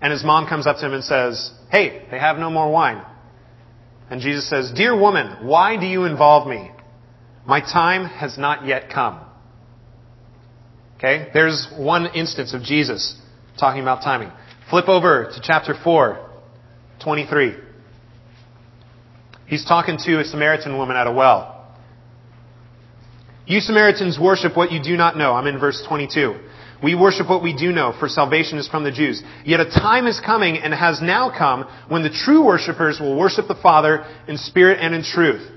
And 0.00 0.12
his 0.12 0.24
mom 0.24 0.48
comes 0.48 0.66
up 0.66 0.76
to 0.78 0.86
him 0.86 0.92
and 0.92 1.04
says, 1.04 1.50
Hey, 1.70 2.06
they 2.10 2.18
have 2.18 2.38
no 2.38 2.50
more 2.50 2.70
wine. 2.70 3.04
And 4.10 4.20
Jesus 4.20 4.48
says, 4.48 4.72
Dear 4.74 4.98
woman, 4.98 5.46
why 5.46 5.78
do 5.78 5.86
you 5.86 6.04
involve 6.04 6.46
me? 6.46 6.70
My 7.46 7.60
time 7.60 8.04
has 8.06 8.36
not 8.36 8.66
yet 8.66 8.90
come. 8.92 9.20
Okay? 10.96 11.28
There's 11.32 11.68
one 11.76 12.06
instance 12.14 12.54
of 12.54 12.62
Jesus 12.62 13.20
talking 13.58 13.82
about 13.82 14.02
timing. 14.02 14.30
Flip 14.70 14.88
over 14.88 15.30
to 15.32 15.40
chapter 15.42 15.74
4, 15.82 16.30
23. 17.02 17.56
He's 19.46 19.64
talking 19.64 19.96
to 19.98 20.20
a 20.20 20.24
Samaritan 20.24 20.76
woman 20.76 20.96
at 20.96 21.06
a 21.06 21.12
well. 21.12 21.55
You 23.46 23.60
Samaritans 23.60 24.18
worship 24.18 24.56
what 24.56 24.72
you 24.72 24.82
do 24.82 24.96
not 24.96 25.16
know. 25.16 25.32
I'm 25.32 25.46
in 25.46 25.58
verse 25.60 25.82
22. 25.88 26.34
We 26.82 26.94
worship 26.94 27.28
what 27.28 27.42
we 27.42 27.56
do 27.56 27.72
know, 27.72 27.94
for 27.98 28.08
salvation 28.08 28.58
is 28.58 28.68
from 28.68 28.84
the 28.84 28.90
Jews. 28.90 29.22
Yet 29.44 29.60
a 29.60 29.64
time 29.64 30.06
is 30.06 30.20
coming 30.20 30.58
and 30.58 30.74
has 30.74 31.00
now 31.00 31.30
come 31.36 31.66
when 31.88 32.02
the 32.02 32.10
true 32.10 32.44
worshippers 32.44 33.00
will 33.00 33.16
worship 33.16 33.48
the 33.48 33.54
Father 33.54 34.04
in 34.28 34.36
spirit 34.36 34.78
and 34.80 34.94
in 34.94 35.02
truth. 35.02 35.48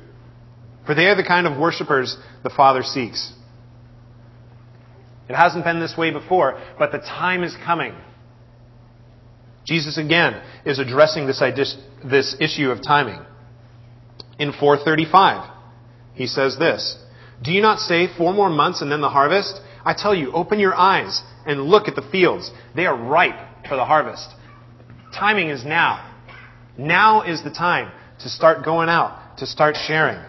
For 0.86 0.96
they 0.96 1.06
are 1.06 1.16
the 1.16 1.24
kind 1.24 1.46
of 1.46 1.58
worshippers 1.58 2.16
the 2.44 2.50
Father 2.50 2.84
seeks. 2.84 3.34
It 5.28 5.36
hasn't 5.36 5.66
been 5.66 5.80
this 5.80 5.96
way 5.98 6.12
before, 6.12 6.60
but 6.78 6.92
the 6.92 7.00
time 7.00 7.44
is 7.44 7.56
coming. 7.66 7.94
Jesus 9.66 9.98
again 9.98 10.42
is 10.66 10.80
addressing 10.80 11.28
this, 11.28 11.42
this 12.04 12.36
issue 12.40 12.72
of 12.72 12.82
timing. 12.82 13.20
In 14.40 14.54
435, 14.54 15.52
he 16.14 16.28
says 16.28 16.58
this, 16.58 16.98
Do 17.44 17.52
you 17.52 17.62
not 17.62 17.80
say 17.80 18.08
four 18.18 18.34
more 18.34 18.50
months 18.50 18.82
and 18.82 18.92
then 18.92 19.02
the 19.02 19.10
harvest? 19.10 19.62
I 19.86 19.94
tell 19.94 20.14
you, 20.14 20.32
open 20.34 20.60
your 20.60 20.76
eyes 20.76 21.22
and 21.46 21.64
look 21.64 21.88
at 21.88 21.96
the 21.96 22.02
fields. 22.02 22.52
They 22.76 22.86
are 22.86 22.96
ripe 22.96 23.68
for 23.68 23.76
the 23.76 23.86
harvest. 23.86 24.28
Timing 25.14 25.50
is 25.50 25.64
now. 25.66 26.06
Now 26.78 27.24
is 27.24 27.44
the 27.44 27.50
time 27.50 27.92
to 28.20 28.30
start 28.30 28.64
going 28.66 28.90
out, 28.90 29.38
to 29.38 29.46
start 29.46 29.76
sharing. 29.76 30.24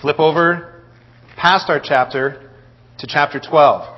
Flip 0.00 0.18
over 0.18 0.84
past 1.36 1.70
our 1.70 1.80
chapter 1.82 2.50
to 2.98 3.06
chapter 3.06 3.40
12. 3.40 3.94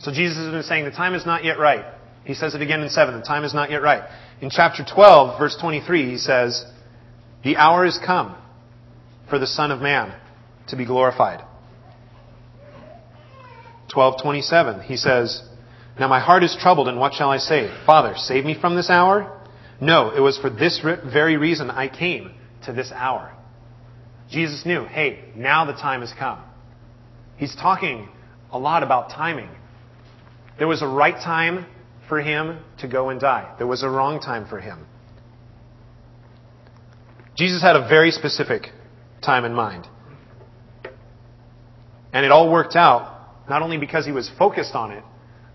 So 0.00 0.12
Jesus 0.12 0.38
has 0.38 0.50
been 0.50 0.62
saying 0.62 0.84
the 0.84 0.90
time 0.90 1.14
is 1.14 1.26
not 1.26 1.44
yet 1.44 1.58
right. 1.58 1.84
He 2.24 2.34
says 2.34 2.54
it 2.54 2.62
again 2.62 2.82
in 2.82 2.90
7. 2.90 3.18
The 3.18 3.26
time 3.26 3.44
is 3.44 3.54
not 3.54 3.70
yet 3.70 3.82
right. 3.82 4.08
In 4.40 4.50
chapter 4.50 4.84
12, 4.84 5.38
verse 5.38 5.56
23, 5.60 6.10
he 6.10 6.18
says, 6.18 6.64
The 7.44 7.56
hour 7.56 7.84
is 7.86 7.98
come 8.04 8.36
for 9.30 9.38
the 9.38 9.46
Son 9.46 9.70
of 9.70 9.80
Man 9.80 10.14
to 10.68 10.76
be 10.76 10.84
glorified. 10.84 11.40
1227, 13.94 14.82
he 14.82 14.96
says, 14.96 15.42
Now 15.98 16.08
my 16.08 16.20
heart 16.20 16.42
is 16.42 16.56
troubled, 16.60 16.88
and 16.88 16.98
what 16.98 17.14
shall 17.14 17.30
I 17.30 17.38
say? 17.38 17.72
Father, 17.86 18.14
save 18.16 18.44
me 18.44 18.58
from 18.58 18.76
this 18.76 18.90
hour? 18.90 19.34
No, 19.80 20.10
it 20.10 20.20
was 20.20 20.36
for 20.38 20.50
this 20.50 20.80
very 20.80 21.36
reason 21.36 21.70
I 21.70 21.88
came 21.88 22.32
to 22.66 22.72
this 22.72 22.92
hour. 22.92 23.32
Jesus 24.28 24.66
knew, 24.66 24.84
hey, 24.84 25.30
now 25.34 25.64
the 25.64 25.72
time 25.72 26.00
has 26.00 26.12
come. 26.18 26.42
He's 27.36 27.54
talking 27.54 28.08
a 28.50 28.58
lot 28.58 28.82
about 28.82 29.10
timing. 29.10 29.48
There 30.58 30.68
was 30.68 30.82
a 30.82 30.86
right 30.86 31.14
time 31.14 31.66
for 32.08 32.20
him 32.20 32.58
to 32.78 32.88
go 32.88 33.10
and 33.10 33.20
die. 33.20 33.54
There 33.58 33.66
was 33.66 33.82
a 33.82 33.88
wrong 33.88 34.20
time 34.20 34.46
for 34.48 34.60
him. 34.60 34.86
Jesus 37.38 37.62
had 37.62 37.76
a 37.76 37.88
very 37.88 38.10
specific 38.10 38.72
time 39.22 39.44
in 39.44 39.54
mind. 39.54 39.86
And 42.12 42.24
it 42.24 42.32
all 42.32 42.50
worked 42.50 42.74
out, 42.74 43.46
not 43.48 43.62
only 43.62 43.78
because 43.78 44.04
he 44.04 44.10
was 44.10 44.28
focused 44.36 44.74
on 44.74 44.90
it, 44.90 45.04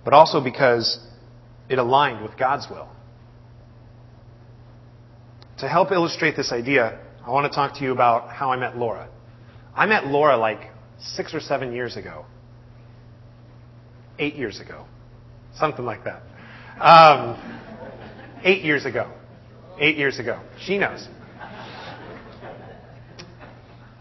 but 0.06 0.14
also 0.14 0.42
because 0.42 0.98
it 1.70 1.80
aligned 1.80 2.24
with 2.24 2.38
God's 2.38 2.68
will. 2.70 2.88
To 5.60 5.68
help 5.68 5.92
illustrate 5.92 6.38
this 6.38 6.54
idea, 6.54 7.00
I 7.26 7.32
want 7.32 7.52
to 7.52 7.56
talk 7.56 7.78
to 7.80 7.84
you 7.84 7.92
about 7.92 8.30
how 8.30 8.52
I 8.52 8.56
met 8.56 8.78
Laura. 8.78 9.10
I 9.76 9.86
met 9.86 10.08
Laura 10.08 10.38
like 10.38 10.72
six 11.00 11.34
or 11.34 11.42
seven 11.42 11.74
years 11.74 11.98
ago. 11.98 12.26
Eight 14.20 14.36
years 14.36 14.62
ago. 14.62 14.86
Something 15.56 15.84
like 15.84 16.06
that. 16.06 16.22
Um, 16.80 18.40
eight 18.44 18.64
years 18.64 18.86
ago. 18.86 19.12
Eight 19.80 19.98
years 19.98 20.20
ago. 20.20 20.42
She 20.60 20.78
knows. 20.78 21.08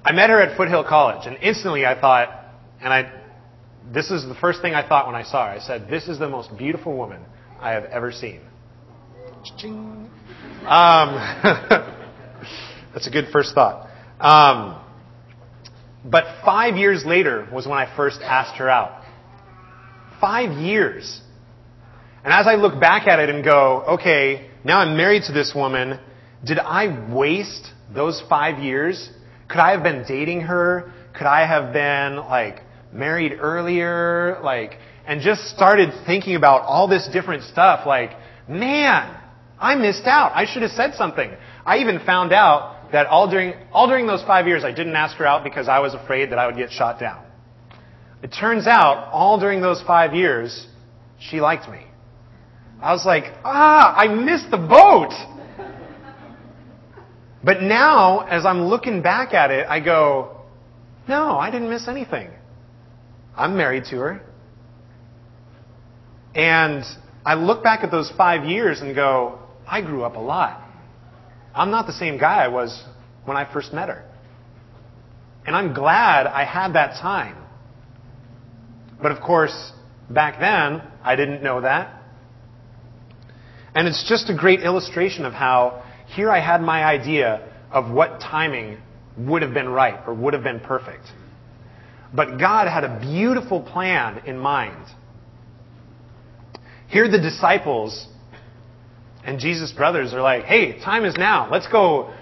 I 0.04 0.12
met 0.12 0.30
her 0.30 0.40
at 0.40 0.56
Foothill 0.56 0.85
College, 0.85 1.26
and 1.26 1.37
instantly 1.37 1.87
I 1.87 2.00
thought, 2.00 2.28
and 2.80 2.92
I, 2.92 3.12
this 3.92 4.11
is 4.11 4.26
the 4.26 4.35
first 4.35 4.61
thing 4.61 4.75
I 4.75 4.87
thought 4.87 5.06
when 5.06 5.14
I 5.14 5.23
saw 5.23 5.47
her. 5.47 5.52
I 5.52 5.59
said, 5.61 5.88
"This 5.88 6.09
is 6.09 6.18
the 6.18 6.28
most 6.28 6.56
beautiful 6.56 6.97
woman 6.97 7.23
I 7.61 7.73
have 7.73 7.85
ever 7.85 8.11
seen." 8.11 8.40
Um, 10.66 11.14
that's 12.94 13.06
a 13.06 13.11
good 13.11 13.28
first 13.32 13.54
thought. 13.54 13.88
Um, 14.21 14.80
but 16.04 16.25
five 16.44 16.76
years 16.76 17.04
later 17.04 17.49
was 17.52 17.66
when 17.66 17.78
I 17.78 17.94
first 17.97 18.21
asked 18.23 18.56
her 18.56 18.68
out. 18.68 19.04
Five 20.21 20.59
years. 20.59 21.21
And 22.25 22.32
as 22.32 22.47
I 22.47 22.54
look 22.54 22.80
back 22.80 23.06
at 23.09 23.18
it 23.18 23.28
and 23.28 23.44
go, 23.44 23.85
okay, 23.99 24.49
now 24.64 24.78
I'm 24.78 24.97
married 24.97 25.25
to 25.25 25.32
this 25.32 25.52
woman, 25.54 25.99
did 26.44 26.59
I 26.59 27.12
waste 27.12 27.68
those 27.92 28.23
five 28.28 28.62
years 28.62 29.11
could 29.49 29.61
I 29.61 29.72
have 29.72 29.82
been 29.82 30.04
dating 30.06 30.42
her? 30.42 30.92
Could 31.14 31.26
I 31.26 31.46
have 31.46 31.72
been 31.72 32.16
like 32.16 32.61
married 32.92 33.38
earlier? 33.38 34.38
Like, 34.42 34.78
and 35.06 35.20
just 35.20 35.49
started 35.49 35.90
thinking 36.06 36.37
about 36.37 36.62
all 36.62 36.88
this 36.88 37.08
different 37.12 37.42
stuff. 37.44 37.87
Like, 37.87 38.11
man, 38.49 39.18
I 39.58 39.75
missed 39.75 40.06
out. 40.06 40.32
I 40.34 40.46
should 40.46 40.62
have 40.62 40.72
said 40.72 40.94
something. 40.94 41.30
I 41.64 41.78
even 41.78 42.00
found 42.04 42.32
out 42.32 42.92
that 42.92 43.06
all 43.06 43.30
during, 43.30 43.54
all 43.72 43.88
during 43.88 44.06
those 44.06 44.22
five 44.22 44.46
years, 44.46 44.64
I 44.64 44.72
didn't 44.72 44.96
ask 44.96 45.16
her 45.16 45.26
out 45.26 45.44
because 45.44 45.68
I 45.68 45.80
was 45.80 45.94
afraid 45.94 46.30
that 46.30 46.38
I 46.38 46.46
would 46.46 46.56
get 46.56 46.70
shot 46.70 47.00
down. 47.00 47.25
It 48.22 48.28
turns 48.28 48.66
out, 48.66 49.11
all 49.12 49.40
during 49.40 49.61
those 49.61 49.82
five 49.82 50.14
years, 50.14 50.66
she 51.18 51.40
liked 51.40 51.68
me. 51.68 51.87
I 52.80 52.92
was 52.92 53.04
like, 53.04 53.25
ah, 53.44 53.94
I 53.96 54.08
missed 54.08 54.50
the 54.50 54.58
boat. 54.58 55.12
But 57.44 57.62
now, 57.62 58.20
as 58.20 58.46
I'm 58.46 58.66
looking 58.66 59.02
back 59.02 59.34
at 59.34 59.50
it, 59.50 59.66
I 59.68 59.80
go, 59.80 60.42
no, 61.08 61.37
I 61.38 61.50
didn't 61.50 61.70
miss 61.70 61.88
anything. 61.88 62.30
I'm 63.37 63.56
married 63.56 63.84
to 63.87 63.96
her. 63.96 64.22
And 66.34 66.84
I 67.25 67.34
look 67.34 67.62
back 67.62 67.82
at 67.82 67.90
those 67.90 68.11
five 68.16 68.44
years 68.44 68.80
and 68.80 68.94
go, 68.94 69.38
I 69.66 69.80
grew 69.80 70.04
up 70.04 70.16
a 70.16 70.20
lot. 70.20 70.62
I'm 71.54 71.70
not 71.70 71.87
the 71.87 71.92
same 71.92 72.18
guy 72.18 72.44
I 72.44 72.49
was 72.49 72.82
when 73.25 73.37
I 73.37 73.52
first 73.52 73.72
met 73.72 73.88
her. 73.88 74.04
And 75.46 75.56
I'm 75.56 75.75
glad 75.75 76.26
I 76.26 76.44
had 76.44 76.75
that 76.75 77.00
time. 77.00 77.37
But 79.02 79.12
of 79.12 79.20
course, 79.20 79.72
back 80.08 80.38
then, 80.38 80.82
I 81.02 81.16
didn't 81.16 81.42
know 81.42 81.61
that. 81.62 82.00
And 83.75 83.88
it's 83.88 84.08
just 84.08 84.30
a 84.30 84.37
great 84.37 84.61
illustration 84.61 85.25
of 85.25 85.32
how 85.32 85.82
here 86.14 86.31
I 86.31 86.40
had 86.40 86.61
my 86.61 86.85
idea 86.85 87.49
of 87.71 87.90
what 87.90 88.21
timing 88.21 88.78
would 89.16 89.42
have 89.42 89.54
been 89.54 89.69
right 89.69 90.00
or 90.07 90.14
would 90.14 90.35
have 90.35 90.42
been 90.42 90.61
perfect. 90.61 91.04
But 92.14 92.38
God 92.38 92.69
had 92.69 92.85
a 92.85 93.00
beautiful 93.00 93.62
plan 93.62 94.23
in 94.26 94.38
mind. 94.38 94.87
Here 96.88 97.11
the 97.11 97.19
disciples 97.19 98.07
and 99.25 99.38
Jesus' 99.38 99.73
brothers 99.73 100.12
are 100.12 100.21
like, 100.21 100.45
hey, 100.45 100.78
time 100.81 101.04
is 101.04 101.16
now. 101.16 101.49
Let's 101.50 101.69
go 101.69 102.12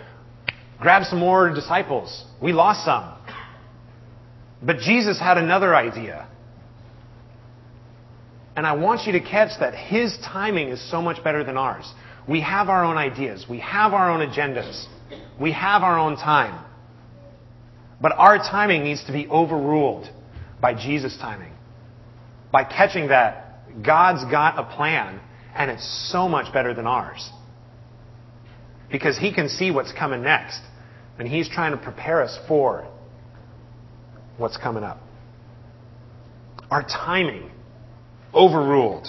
grab 0.78 1.04
some 1.04 1.18
more 1.18 1.52
disciples. 1.52 2.24
We 2.40 2.52
lost 2.52 2.84
some. 2.84 3.16
But 4.62 4.78
Jesus 4.78 5.18
had 5.18 5.38
another 5.38 5.74
idea. 5.74 6.28
And 8.56 8.66
I 8.66 8.74
want 8.74 9.06
you 9.06 9.12
to 9.12 9.20
catch 9.20 9.58
that 9.60 9.74
His 9.74 10.16
timing 10.18 10.68
is 10.68 10.90
so 10.90 11.00
much 11.00 11.24
better 11.24 11.42
than 11.42 11.56
ours. 11.56 11.90
We 12.28 12.40
have 12.42 12.68
our 12.68 12.84
own 12.84 12.96
ideas. 12.96 13.46
We 13.48 13.60
have 13.60 13.92
our 13.92 14.10
own 14.10 14.26
agendas. 14.26 14.86
We 15.40 15.52
have 15.52 15.82
our 15.82 15.98
own 15.98 16.16
time. 16.16 16.64
But 18.00 18.12
our 18.12 18.38
timing 18.38 18.84
needs 18.84 19.04
to 19.04 19.12
be 19.12 19.26
overruled 19.26 20.08
by 20.60 20.74
Jesus' 20.74 21.16
timing. 21.18 21.52
By 22.52 22.64
catching 22.64 23.08
that 23.08 23.82
God's 23.84 24.24
got 24.30 24.58
a 24.58 24.76
plan 24.76 25.20
and 25.54 25.70
it's 25.70 26.10
so 26.10 26.28
much 26.28 26.52
better 26.52 26.74
than 26.74 26.86
ours. 26.86 27.28
Because 28.90 29.18
He 29.18 29.32
can 29.32 29.48
see 29.48 29.70
what's 29.70 29.92
coming 29.92 30.22
next 30.22 30.60
and 31.18 31.28
He's 31.28 31.48
trying 31.48 31.72
to 31.72 31.78
prepare 31.78 32.22
us 32.22 32.38
for 32.48 32.88
what's 34.36 34.56
coming 34.56 34.82
up. 34.82 34.98
Our 36.70 36.82
timing 36.82 37.50
overruled. 38.32 39.08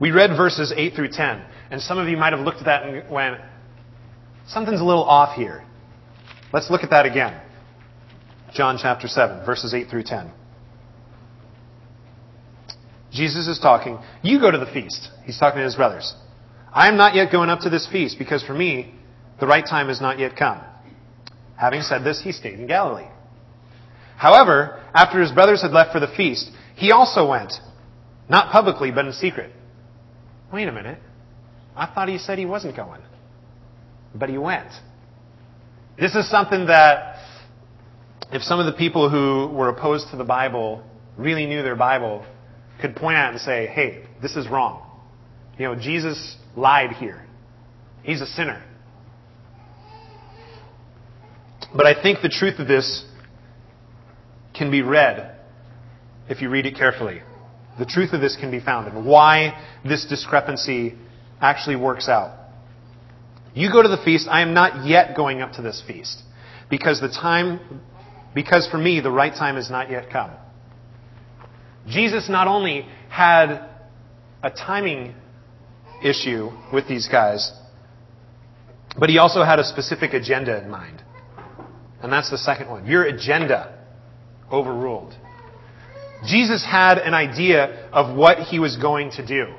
We 0.00 0.10
read 0.10 0.36
verses 0.36 0.72
8 0.76 0.94
through 0.94 1.08
10, 1.08 1.42
and 1.70 1.80
some 1.80 1.98
of 1.98 2.08
you 2.08 2.16
might 2.16 2.32
have 2.32 2.44
looked 2.44 2.58
at 2.58 2.66
that 2.66 2.82
and 2.82 3.10
went, 3.10 3.40
something's 4.46 4.80
a 4.80 4.84
little 4.84 5.04
off 5.04 5.36
here. 5.36 5.64
Let's 6.52 6.70
look 6.70 6.82
at 6.82 6.90
that 6.90 7.06
again. 7.06 7.40
John 8.54 8.78
chapter 8.80 9.08
7, 9.08 9.44
verses 9.44 9.74
8 9.74 9.88
through 9.88 10.04
10. 10.04 10.30
Jesus 13.10 13.48
is 13.48 13.58
talking. 13.58 13.98
You 14.22 14.38
go 14.40 14.50
to 14.50 14.58
the 14.58 14.66
feast. 14.66 15.08
He's 15.24 15.38
talking 15.38 15.58
to 15.58 15.64
his 15.64 15.74
brothers. 15.74 16.14
I 16.72 16.88
am 16.88 16.98
not 16.98 17.14
yet 17.14 17.32
going 17.32 17.48
up 17.48 17.60
to 17.60 17.70
this 17.70 17.86
feast 17.90 18.18
because 18.18 18.42
for 18.42 18.52
me, 18.52 18.94
the 19.40 19.46
right 19.46 19.64
time 19.64 19.88
has 19.88 20.00
not 20.00 20.18
yet 20.18 20.36
come. 20.36 20.60
Having 21.56 21.82
said 21.82 22.04
this, 22.04 22.20
he 22.22 22.32
stayed 22.32 22.58
in 22.58 22.66
Galilee. 22.66 23.08
However, 24.16 24.82
after 24.94 25.20
his 25.20 25.32
brothers 25.32 25.62
had 25.62 25.72
left 25.72 25.92
for 25.92 26.00
the 26.00 26.08
feast, 26.08 26.50
he 26.74 26.92
also 26.92 27.28
went, 27.28 27.54
not 28.28 28.52
publicly, 28.52 28.90
but 28.90 29.06
in 29.06 29.12
secret. 29.12 29.52
Wait 30.52 30.68
a 30.68 30.72
minute. 30.72 30.98
I 31.74 31.86
thought 31.86 32.08
he 32.08 32.18
said 32.18 32.38
he 32.38 32.46
wasn't 32.46 32.76
going. 32.76 33.00
But 34.14 34.28
he 34.28 34.38
went. 34.38 34.70
This 35.98 36.14
is 36.14 36.30
something 36.30 36.66
that, 36.66 37.16
if 38.32 38.42
some 38.42 38.60
of 38.60 38.66
the 38.66 38.72
people 38.72 39.10
who 39.10 39.54
were 39.54 39.68
opposed 39.68 40.10
to 40.10 40.16
the 40.16 40.24
Bible 40.24 40.82
really 41.16 41.46
knew 41.46 41.62
their 41.62 41.76
Bible, 41.76 42.24
could 42.80 42.94
point 42.94 43.16
out 43.16 43.32
and 43.32 43.40
say, 43.40 43.66
hey, 43.66 44.04
this 44.22 44.36
is 44.36 44.48
wrong. 44.48 44.82
You 45.58 45.66
know, 45.66 45.74
Jesus 45.74 46.36
lied 46.54 46.92
here. 46.92 47.24
He's 48.02 48.20
a 48.20 48.26
sinner. 48.26 48.62
But 51.74 51.86
I 51.86 52.00
think 52.00 52.20
the 52.22 52.28
truth 52.28 52.58
of 52.58 52.68
this 52.68 53.04
can 54.54 54.70
be 54.70 54.82
read 54.82 55.38
if 56.28 56.40
you 56.40 56.48
read 56.48 56.66
it 56.66 56.76
carefully. 56.76 57.22
The 57.78 57.86
truth 57.86 58.12
of 58.12 58.20
this 58.20 58.36
can 58.36 58.50
be 58.50 58.60
found 58.60 58.88
and 58.88 59.04
why 59.04 59.62
this 59.84 60.06
discrepancy 60.06 60.94
actually 61.40 61.76
works 61.76 62.08
out. 62.08 62.38
You 63.54 63.70
go 63.70 63.82
to 63.82 63.88
the 63.88 63.98
feast. 63.98 64.28
I 64.28 64.42
am 64.42 64.54
not 64.54 64.86
yet 64.86 65.16
going 65.16 65.40
up 65.40 65.52
to 65.52 65.62
this 65.62 65.82
feast 65.86 66.22
because 66.70 67.00
the 67.00 67.08
time, 67.08 67.82
because 68.34 68.68
for 68.68 68.78
me, 68.78 69.00
the 69.00 69.10
right 69.10 69.32
time 69.32 69.56
has 69.56 69.70
not 69.70 69.90
yet 69.90 70.10
come. 70.10 70.30
Jesus 71.88 72.28
not 72.28 72.48
only 72.48 72.86
had 73.08 73.68
a 74.42 74.50
timing 74.50 75.14
issue 76.02 76.50
with 76.72 76.88
these 76.88 77.08
guys, 77.08 77.52
but 78.98 79.08
he 79.08 79.18
also 79.18 79.42
had 79.42 79.58
a 79.58 79.64
specific 79.64 80.14
agenda 80.14 80.62
in 80.62 80.70
mind. 80.70 81.02
And 82.02 82.12
that's 82.12 82.30
the 82.30 82.38
second 82.38 82.68
one. 82.68 82.86
Your 82.86 83.04
agenda 83.04 83.78
overruled. 84.50 85.14
Jesus 86.24 86.64
had 86.64 86.98
an 86.98 87.14
idea 87.14 87.88
of 87.92 88.16
what 88.16 88.38
he 88.38 88.58
was 88.58 88.76
going 88.76 89.10
to 89.12 89.26
do. 89.26 89.54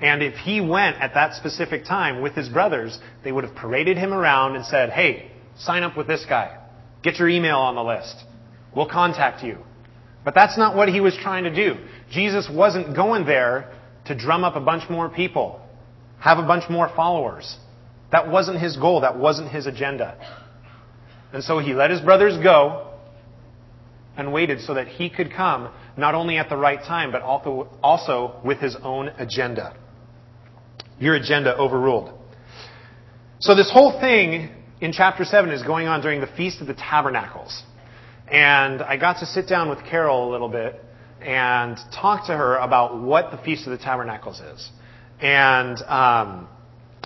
And 0.00 0.22
if 0.22 0.34
he 0.34 0.60
went 0.60 0.96
at 0.96 1.14
that 1.14 1.34
specific 1.34 1.84
time 1.84 2.22
with 2.22 2.34
his 2.34 2.48
brothers, 2.48 2.98
they 3.24 3.32
would 3.32 3.44
have 3.44 3.54
paraded 3.54 3.96
him 3.96 4.12
around 4.12 4.54
and 4.54 4.64
said, 4.64 4.90
hey, 4.90 5.30
sign 5.58 5.82
up 5.82 5.96
with 5.96 6.06
this 6.06 6.24
guy. 6.28 6.56
Get 7.02 7.16
your 7.16 7.28
email 7.28 7.56
on 7.56 7.74
the 7.74 7.82
list. 7.82 8.24
We'll 8.74 8.88
contact 8.88 9.42
you. 9.42 9.58
But 10.24 10.34
that's 10.34 10.58
not 10.58 10.76
what 10.76 10.88
he 10.88 11.00
was 11.00 11.16
trying 11.20 11.44
to 11.44 11.54
do. 11.54 11.76
Jesus 12.10 12.48
wasn't 12.52 12.94
going 12.94 13.24
there 13.26 13.72
to 14.06 14.14
drum 14.14 14.44
up 14.44 14.56
a 14.56 14.60
bunch 14.60 14.88
more 14.88 15.08
people, 15.08 15.60
have 16.20 16.38
a 16.38 16.46
bunch 16.46 16.64
more 16.70 16.90
followers. 16.94 17.56
That 18.12 18.30
wasn't 18.30 18.60
his 18.60 18.76
goal. 18.76 19.02
That 19.02 19.18
wasn't 19.18 19.50
his 19.50 19.66
agenda. 19.66 20.16
And 21.32 21.44
so 21.44 21.58
he 21.58 21.74
let 21.74 21.90
his 21.90 22.00
brothers 22.00 22.42
go 22.42 22.87
and 24.18 24.32
waited 24.32 24.60
so 24.60 24.74
that 24.74 24.88
he 24.88 25.08
could 25.08 25.32
come 25.32 25.70
not 25.96 26.14
only 26.14 26.36
at 26.36 26.50
the 26.50 26.56
right 26.56 26.80
time, 26.80 27.12
but 27.12 27.22
also, 27.22 28.40
with 28.44 28.58
his 28.58 28.76
own 28.82 29.08
agenda. 29.16 29.74
Your 30.98 31.14
agenda 31.14 31.56
overruled. 31.56 32.12
So 33.38 33.54
this 33.54 33.70
whole 33.72 34.00
thing 34.00 34.50
in 34.80 34.92
chapter 34.92 35.24
7 35.24 35.50
is 35.50 35.62
going 35.62 35.86
on 35.86 36.02
during 36.02 36.20
the 36.20 36.26
Feast 36.26 36.60
of 36.60 36.66
the 36.66 36.74
Tabernacles. 36.74 37.62
And 38.30 38.82
I 38.82 38.96
got 38.96 39.20
to 39.20 39.26
sit 39.26 39.48
down 39.48 39.70
with 39.70 39.78
Carol 39.88 40.28
a 40.28 40.30
little 40.32 40.48
bit 40.48 40.84
and 41.20 41.78
talk 41.94 42.26
to 42.26 42.36
her 42.36 42.56
about 42.56 43.00
what 43.00 43.30
the 43.30 43.38
Feast 43.38 43.66
of 43.66 43.70
the 43.70 43.82
Tabernacles 43.82 44.40
is. 44.40 44.70
And 45.20 45.78
um, 45.82 46.48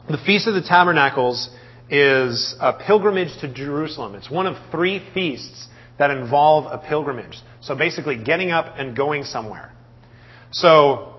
the 0.08 0.18
Feast 0.24 0.48
of 0.48 0.54
the 0.54 0.62
Tabernacles 0.62 1.50
is 1.90 2.56
a 2.58 2.72
pilgrimage 2.72 3.38
to 3.42 3.52
Jerusalem. 3.52 4.14
It's 4.14 4.30
one 4.30 4.46
of 4.46 4.56
three 4.70 5.06
feasts 5.12 5.68
that 5.98 6.10
involve 6.10 6.66
a 6.72 6.78
pilgrimage. 6.78 7.38
So 7.60 7.74
basically, 7.74 8.22
getting 8.22 8.50
up 8.50 8.74
and 8.76 8.96
going 8.96 9.24
somewhere. 9.24 9.72
So, 10.50 11.14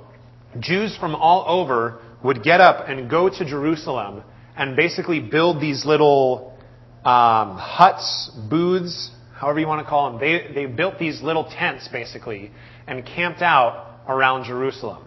Jews 0.59 0.95
from 0.97 1.15
all 1.15 1.45
over 1.47 1.99
would 2.23 2.43
get 2.43 2.61
up 2.61 2.87
and 2.87 3.09
go 3.09 3.29
to 3.29 3.45
Jerusalem 3.45 4.23
and 4.55 4.75
basically 4.75 5.19
build 5.19 5.61
these 5.61 5.85
little 5.85 6.57
um, 7.03 7.57
huts, 7.57 8.31
booths, 8.49 9.11
however 9.35 9.59
you 9.59 9.67
want 9.67 9.83
to 9.83 9.89
call 9.89 10.11
them. 10.11 10.19
They, 10.19 10.53
they 10.53 10.65
built 10.67 10.99
these 10.99 11.21
little 11.21 11.43
tents, 11.43 11.87
basically, 11.87 12.51
and 12.87 13.05
camped 13.05 13.41
out 13.41 14.01
around 14.07 14.45
Jerusalem 14.45 15.05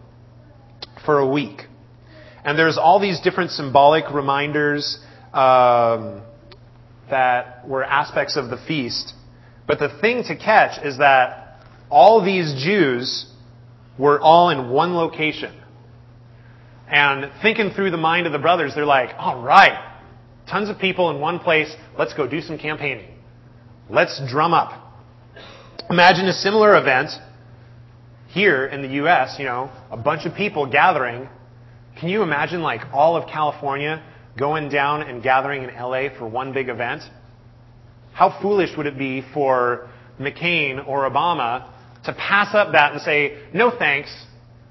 for 1.05 1.18
a 1.20 1.29
week. 1.29 1.62
And 2.44 2.59
there's 2.59 2.79
all 2.79 3.00
these 3.00 3.20
different 3.20 3.50
symbolic 3.50 4.12
reminders 4.12 4.98
um, 5.33 6.22
that 7.11 7.66
were 7.68 7.85
aspects 7.85 8.37
of 8.37 8.50
the 8.50 8.57
feast. 8.68 9.14
But 9.66 9.79
the 9.79 9.88
thing 10.00 10.24
to 10.24 10.37
catch 10.37 10.85
is 10.85 10.98
that 10.98 11.61
all 11.90 12.24
these 12.24 12.62
Jews 12.62 13.26
were 13.98 14.20
all 14.20 14.50
in 14.50 14.70
one 14.70 14.94
location. 14.94 15.55
And 16.88 17.33
thinking 17.42 17.70
through 17.70 17.90
the 17.90 17.96
mind 17.96 18.26
of 18.26 18.33
the 18.33 18.38
brothers, 18.38 18.72
they're 18.74 18.87
like, 18.87 19.11
all 19.18 19.42
right, 19.42 19.98
tons 20.48 20.68
of 20.68 20.79
people 20.79 21.11
in 21.11 21.20
one 21.20 21.40
place, 21.40 21.74
let's 21.98 22.14
go 22.14 22.29
do 22.29 22.40
some 22.40 22.59
campaigning. 22.59 23.11
Let's 23.90 24.20
drum 24.29 24.55
up. 24.55 24.83
Imagine 25.90 26.26
a 26.26 26.33
similar 26.33 26.76
event 26.76 27.11
here 28.29 28.66
in 28.66 28.83
the 28.83 28.88
U.S., 28.96 29.37
you 29.38 29.44
know, 29.44 29.70
a 29.90 29.96
bunch 29.96 30.26
of 30.26 30.35
people 30.35 30.66
gathering. 30.66 31.29
Can 31.98 32.09
you 32.09 32.22
imagine 32.22 32.61
like 32.62 32.83
all 32.92 33.16
of 33.16 33.29
California 33.29 34.05
going 34.37 34.68
down 34.68 35.02
and 35.02 35.22
gathering 35.22 35.64
in 35.64 35.74
LA 35.74 36.09
for 36.16 36.29
one 36.29 36.52
big 36.52 36.68
event? 36.68 37.02
How 38.16 38.40
foolish 38.40 38.70
would 38.79 38.87
it 38.87 38.96
be 38.96 39.22
for 39.35 39.90
McCain 40.18 40.88
or 40.88 41.07
Obama 41.07 41.70
to 42.07 42.14
pass 42.14 42.55
up 42.55 42.72
that 42.72 42.92
and 42.92 43.02
say, 43.02 43.42
no 43.52 43.70
thanks, 43.79 44.09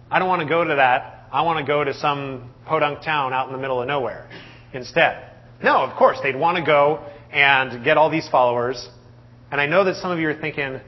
I 0.09 0.17
don't 0.17 0.27
want 0.27 0.41
to 0.41 0.49
go 0.49 0.63
to 0.63 0.75
that. 0.77 1.27
I 1.31 1.43
want 1.43 1.59
to 1.59 1.63
go 1.63 1.83
to 1.83 1.93
some 1.93 2.49
podunk 2.65 3.03
town 3.03 3.33
out 3.33 3.45
in 3.45 3.53
the 3.53 3.59
middle 3.59 3.79
of 3.79 3.87
nowhere 3.87 4.27
instead. 4.73 5.29
No, 5.63 5.77
of 5.83 5.95
course, 5.95 6.17
they'd 6.23 6.35
want 6.35 6.57
to 6.57 6.65
go 6.65 7.05
and 7.31 7.83
get 7.83 7.97
all 7.97 8.09
these 8.09 8.27
followers. 8.29 8.89
And 9.51 9.61
I 9.61 9.67
know 9.67 9.83
that 9.83 9.97
some 9.97 10.09
of 10.09 10.17
you 10.17 10.27
are 10.29 10.41
thinking, 10.41 10.81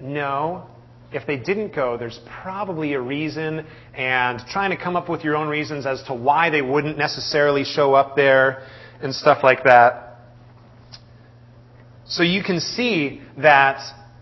no, 0.00 0.66
if 1.12 1.26
they 1.26 1.36
didn't 1.36 1.74
go, 1.74 1.98
there's 1.98 2.18
probably 2.42 2.94
a 2.94 3.00
reason, 3.02 3.66
and 3.94 4.40
trying 4.48 4.70
to 4.70 4.82
come 4.82 4.96
up 4.96 5.10
with 5.10 5.24
your 5.24 5.36
own 5.36 5.48
reasons 5.48 5.84
as 5.84 6.02
to 6.04 6.14
why 6.14 6.48
they 6.48 6.62
wouldn't 6.62 6.96
necessarily 6.96 7.64
show 7.64 7.92
up 7.92 8.16
there 8.16 8.66
and 9.02 9.14
stuff 9.14 9.40
like 9.42 9.64
that. 9.64 10.05
So 12.08 12.22
you 12.22 12.42
can 12.42 12.60
see 12.60 13.20
that 13.38 13.80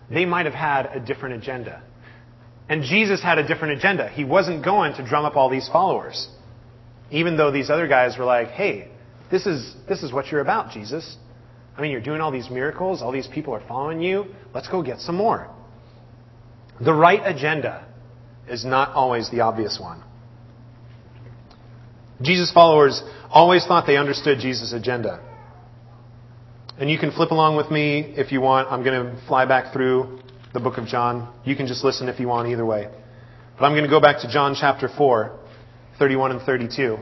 they 0.09 0.25
might 0.25 0.45
have 0.45 0.55
had 0.55 0.87
a 0.87 0.99
different 0.99 1.35
agenda. 1.35 1.81
And 2.67 2.83
Jesus 2.83 3.21
had 3.21 3.37
a 3.37 3.47
different 3.47 3.77
agenda. 3.77 4.09
He 4.09 4.23
wasn't 4.23 4.63
going 4.65 4.93
to 4.95 5.07
drum 5.07 5.25
up 5.25 5.35
all 5.35 5.49
these 5.49 5.69
followers. 5.71 6.27
Even 7.11 7.37
though 7.37 7.51
these 7.51 7.69
other 7.69 7.87
guys 7.87 8.17
were 8.17 8.25
like, 8.25 8.49
hey, 8.49 8.87
this 9.29 9.45
is, 9.45 9.75
this 9.87 10.01
is 10.01 10.11
what 10.11 10.27
you're 10.27 10.41
about, 10.41 10.71
Jesus. 10.71 11.17
I 11.77 11.81
mean, 11.81 11.91
you're 11.91 12.01
doing 12.01 12.21
all 12.21 12.31
these 12.31 12.49
miracles, 12.49 13.01
all 13.01 13.11
these 13.11 13.27
people 13.27 13.53
are 13.53 13.63
following 13.67 14.01
you. 14.01 14.25
Let's 14.53 14.67
go 14.67 14.81
get 14.81 14.99
some 14.99 15.15
more. 15.15 15.49
The 16.83 16.93
right 16.93 17.21
agenda 17.23 17.85
is 18.49 18.65
not 18.65 18.95
always 18.95 19.29
the 19.29 19.41
obvious 19.41 19.79
one. 19.79 20.03
Jesus' 22.21 22.51
followers 22.51 23.03
always 23.29 23.65
thought 23.65 23.85
they 23.85 23.97
understood 23.97 24.39
Jesus' 24.39 24.73
agenda. 24.73 25.21
And 26.77 26.89
you 26.89 26.99
can 26.99 27.11
flip 27.11 27.31
along 27.31 27.55
with 27.55 27.71
me 27.71 27.99
if 28.17 28.31
you 28.31 28.41
want. 28.41 28.69
I'm 28.69 28.83
going 28.83 29.05
to 29.05 29.27
fly 29.27 29.45
back 29.45 29.71
through 29.71 30.19
the 30.53 30.59
book 30.59 30.77
of 30.77 30.85
John. 30.87 31.33
You 31.45 31.55
can 31.55 31.67
just 31.67 31.83
listen 31.83 32.09
if 32.09 32.19
you 32.19 32.27
want 32.27 32.49
either 32.49 32.65
way. 32.65 32.89
But 33.57 33.65
I'm 33.65 33.71
going 33.71 33.85
to 33.85 33.89
go 33.89 34.01
back 34.01 34.21
to 34.21 34.29
John 34.29 34.55
chapter 34.59 34.89
4, 34.89 35.39
31 35.97 36.31
and 36.31 36.41
32, 36.41 36.97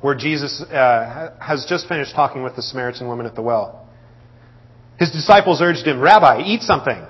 where 0.00 0.16
Jesus 0.16 0.60
uh, 0.62 1.36
has 1.40 1.64
just 1.68 1.86
finished 1.86 2.14
talking 2.14 2.42
with 2.42 2.56
the 2.56 2.62
Samaritan 2.62 3.06
woman 3.06 3.26
at 3.26 3.36
the 3.36 3.42
well. 3.42 3.88
His 4.98 5.12
disciples 5.12 5.60
urged 5.60 5.86
him, 5.86 6.00
Rabbi, 6.00 6.42
eat 6.44 6.62
something. 6.62 7.06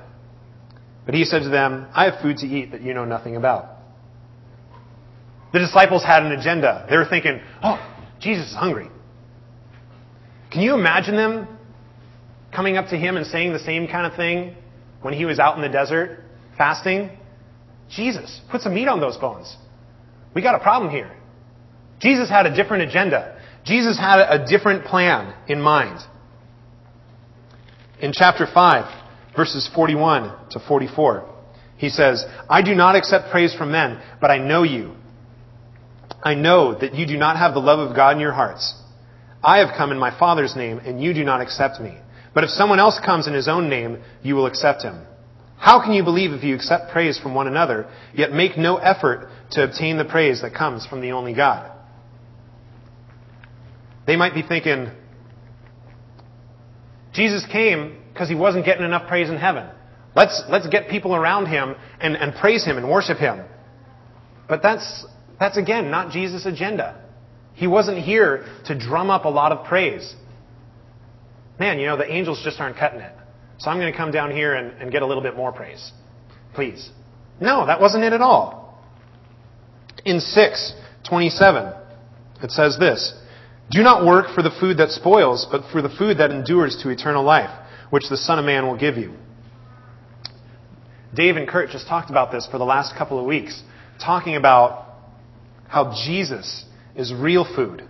But 1.06 1.14
he 1.14 1.24
said 1.24 1.42
to 1.42 1.48
them, 1.48 1.87
I 1.94 2.10
have 2.10 2.20
food 2.20 2.38
to 2.38 2.46
eat 2.46 2.72
that 2.72 2.82
you 2.82 2.92
know 2.92 3.04
nothing 3.06 3.37
about. 3.37 3.78
The 5.54 5.58
disciples 5.58 6.02
had 6.02 6.22
an 6.24 6.32
agenda. 6.32 6.87
They 6.90 6.96
were 6.96 7.06
thinking, 7.08 7.40
oh, 7.62 7.78
Jesus 8.20 8.48
is 8.48 8.54
hungry. 8.54 8.88
Can 10.54 10.62
you 10.62 10.74
imagine 10.74 11.16
them 11.16 11.48
coming 12.54 12.76
up 12.76 12.86
to 12.90 12.96
him 12.96 13.16
and 13.16 13.26
saying 13.26 13.52
the 13.52 13.58
same 13.58 13.88
kind 13.88 14.06
of 14.06 14.16
thing 14.16 14.54
when 15.02 15.12
he 15.12 15.24
was 15.24 15.40
out 15.40 15.56
in 15.56 15.62
the 15.62 15.68
desert 15.68 16.20
fasting? 16.56 17.10
Jesus, 17.90 18.40
put 18.52 18.60
some 18.60 18.72
meat 18.72 18.86
on 18.86 19.00
those 19.00 19.16
bones. 19.16 19.56
We 20.32 20.42
got 20.42 20.54
a 20.54 20.60
problem 20.60 20.92
here. 20.92 21.10
Jesus 22.00 22.30
had 22.30 22.46
a 22.46 22.54
different 22.54 22.84
agenda. 22.84 23.36
Jesus 23.64 23.98
had 23.98 24.20
a 24.20 24.46
different 24.46 24.84
plan 24.84 25.34
in 25.48 25.60
mind. 25.60 25.98
In 28.00 28.12
chapter 28.12 28.46
5, 28.46 29.34
verses 29.34 29.68
41 29.74 30.50
to 30.50 30.60
44, 30.60 31.34
he 31.78 31.88
says, 31.88 32.24
I 32.48 32.62
do 32.62 32.76
not 32.76 32.94
accept 32.94 33.32
praise 33.32 33.52
from 33.56 33.72
men, 33.72 34.00
but 34.20 34.30
I 34.30 34.38
know 34.38 34.62
you. 34.62 34.94
I 36.22 36.34
know 36.34 36.78
that 36.78 36.94
you 36.94 37.08
do 37.08 37.16
not 37.16 37.38
have 37.38 37.54
the 37.54 37.60
love 37.60 37.80
of 37.80 37.96
God 37.96 38.14
in 38.14 38.20
your 38.20 38.32
hearts. 38.32 38.72
I 39.44 39.59
have 39.59 39.76
come 39.76 39.92
in 39.92 39.98
my 39.98 40.16
Father's 40.18 40.57
name, 40.57 40.78
and 40.78 41.02
you 41.02 41.12
do 41.12 41.22
not 41.22 41.40
accept 41.40 41.80
me. 41.80 41.98
But 42.35 42.44
if 42.44 42.50
someone 42.50 42.80
else 42.80 42.98
comes 43.04 43.26
in 43.26 43.35
his 43.35 43.46
own 43.46 43.68
name, 43.68 44.02
you 44.22 44.35
will 44.35 44.46
accept 44.46 44.83
him. 44.83 45.07
How 45.59 45.83
can 45.83 45.92
you 45.92 46.02
believe 46.02 46.33
if 46.33 46.42
you 46.42 46.54
accept 46.54 46.92
praise 46.92 47.18
from 47.18 47.35
one 47.35 47.46
another, 47.46 47.88
yet 48.14 48.33
make 48.33 48.57
no 48.57 48.76
effort 48.76 49.28
to 49.52 49.64
obtain 49.64 49.98
the 49.98 50.04
praise 50.04 50.42
that 50.42 50.54
comes 50.54 50.87
from 50.87 51.00
the 51.00 51.12
only 51.12 51.35
God? 51.35 51.70
They 54.07 54.16
might 54.16 54.35
be 54.35 54.42
thinking, 54.42 54.90
Jesus 57.12 57.46
came 57.50 57.98
because 58.12 58.28
he 58.28 58.35
wasn't 58.35 58.64
getting 58.64 58.85
enough 58.85 59.09
praise 59.09 59.28
in 59.28 59.37
heaven. 59.37 59.68
Let's, 60.16 60.42
let's 60.48 60.66
get 60.68 60.88
people 60.88 61.14
around 61.14 61.46
him 61.46 61.74
and, 62.00 62.16
and 62.16 62.35
praise 62.35 62.64
him 62.64 62.76
and 62.76 62.88
worship 62.90 63.18
him. 63.18 63.44
But 64.48 64.62
that's, 64.62 65.07
that's 65.38 65.57
again 65.57 65.90
not 65.90 66.12
Jesus' 66.12 66.46
agenda. 66.46 67.03
He 67.54 67.66
wasn't 67.66 67.98
here 67.98 68.46
to 68.66 68.78
drum 68.78 69.10
up 69.10 69.24
a 69.24 69.28
lot 69.28 69.52
of 69.52 69.66
praise. 69.66 70.14
Man, 71.58 71.78
you 71.78 71.86
know, 71.86 71.96
the 71.96 72.10
angels 72.10 72.40
just 72.44 72.60
aren't 72.60 72.76
cutting 72.76 73.00
it. 73.00 73.14
So 73.58 73.70
I'm 73.70 73.78
going 73.78 73.92
to 73.92 73.96
come 73.96 74.10
down 74.10 74.32
here 74.32 74.54
and, 74.54 74.80
and 74.80 74.90
get 74.90 75.02
a 75.02 75.06
little 75.06 75.22
bit 75.22 75.36
more 75.36 75.52
praise. 75.52 75.92
Please. 76.54 76.90
No, 77.40 77.66
that 77.66 77.80
wasn't 77.80 78.04
it 78.04 78.12
at 78.12 78.20
all. 78.20 78.82
In 80.04 80.20
627, 80.20 81.72
it 82.42 82.50
says 82.50 82.76
this 82.78 83.14
Do 83.70 83.82
not 83.82 84.04
work 84.04 84.34
for 84.34 84.42
the 84.42 84.50
food 84.60 84.78
that 84.78 84.90
spoils, 84.90 85.46
but 85.50 85.70
for 85.70 85.80
the 85.80 85.88
food 85.88 86.18
that 86.18 86.30
endures 86.30 86.80
to 86.82 86.90
eternal 86.90 87.22
life, 87.22 87.50
which 87.90 88.08
the 88.10 88.16
Son 88.16 88.38
of 88.38 88.44
Man 88.44 88.66
will 88.66 88.76
give 88.76 88.96
you. 88.96 89.14
Dave 91.14 91.36
and 91.36 91.48
Kurt 91.48 91.70
just 91.70 91.86
talked 91.86 92.10
about 92.10 92.32
this 92.32 92.46
for 92.50 92.58
the 92.58 92.64
last 92.64 92.96
couple 92.96 93.20
of 93.20 93.24
weeks, 93.24 93.62
talking 94.04 94.34
about 94.34 94.96
how 95.68 95.94
Jesus 96.04 96.64
is 96.96 97.12
real 97.12 97.44
food. 97.44 97.88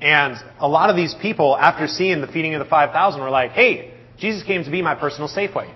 And 0.00 0.36
a 0.58 0.68
lot 0.68 0.90
of 0.90 0.96
these 0.96 1.14
people, 1.20 1.56
after 1.56 1.86
seeing 1.86 2.20
the 2.20 2.26
feeding 2.26 2.54
of 2.54 2.60
the 2.60 2.68
5,000, 2.68 3.20
were 3.20 3.30
like, 3.30 3.52
hey, 3.52 3.94
Jesus 4.18 4.42
came 4.42 4.64
to 4.64 4.70
be 4.70 4.82
my 4.82 4.94
personal 4.94 5.28
Safeway. 5.28 5.74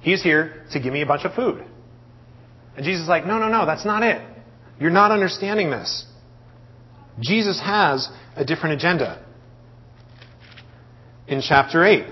He's 0.00 0.22
here 0.22 0.64
to 0.72 0.80
give 0.80 0.92
me 0.92 1.02
a 1.02 1.06
bunch 1.06 1.24
of 1.24 1.34
food. 1.34 1.64
And 2.76 2.84
Jesus 2.84 3.02
is 3.02 3.08
like, 3.08 3.26
no, 3.26 3.38
no, 3.38 3.48
no, 3.48 3.66
that's 3.66 3.84
not 3.84 4.02
it. 4.02 4.22
You're 4.80 4.90
not 4.90 5.10
understanding 5.10 5.70
this. 5.70 6.04
Jesus 7.20 7.60
has 7.60 8.08
a 8.36 8.44
different 8.44 8.76
agenda. 8.76 9.24
In 11.26 11.42
chapter 11.42 11.84
8, 11.84 12.06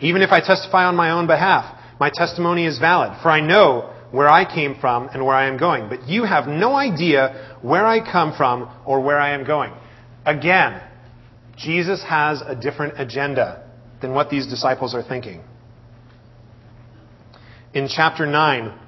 even 0.00 0.22
if 0.22 0.30
I 0.30 0.40
testify 0.40 0.84
on 0.84 0.96
my 0.96 1.10
own 1.10 1.26
behalf, 1.26 1.78
my 2.00 2.10
testimony 2.12 2.66
is 2.66 2.78
valid, 2.78 3.18
for 3.22 3.30
I 3.30 3.40
know 3.40 3.91
where 4.12 4.28
I 4.28 4.44
came 4.44 4.76
from 4.80 5.08
and 5.08 5.24
where 5.24 5.34
I 5.34 5.48
am 5.48 5.58
going. 5.58 5.88
But 5.88 6.06
you 6.06 6.24
have 6.24 6.46
no 6.46 6.76
idea 6.76 7.58
where 7.62 7.84
I 7.84 8.00
come 8.00 8.36
from 8.36 8.70
or 8.86 9.00
where 9.00 9.18
I 9.18 9.34
am 9.34 9.44
going. 9.44 9.72
Again, 10.24 10.80
Jesus 11.56 12.04
has 12.08 12.40
a 12.42 12.54
different 12.54 13.00
agenda 13.00 13.68
than 14.00 14.12
what 14.12 14.30
these 14.30 14.46
disciples 14.46 14.94
are 14.94 15.02
thinking. 15.02 15.42
In 17.74 17.88
chapter 17.88 18.26
9, 18.26 18.78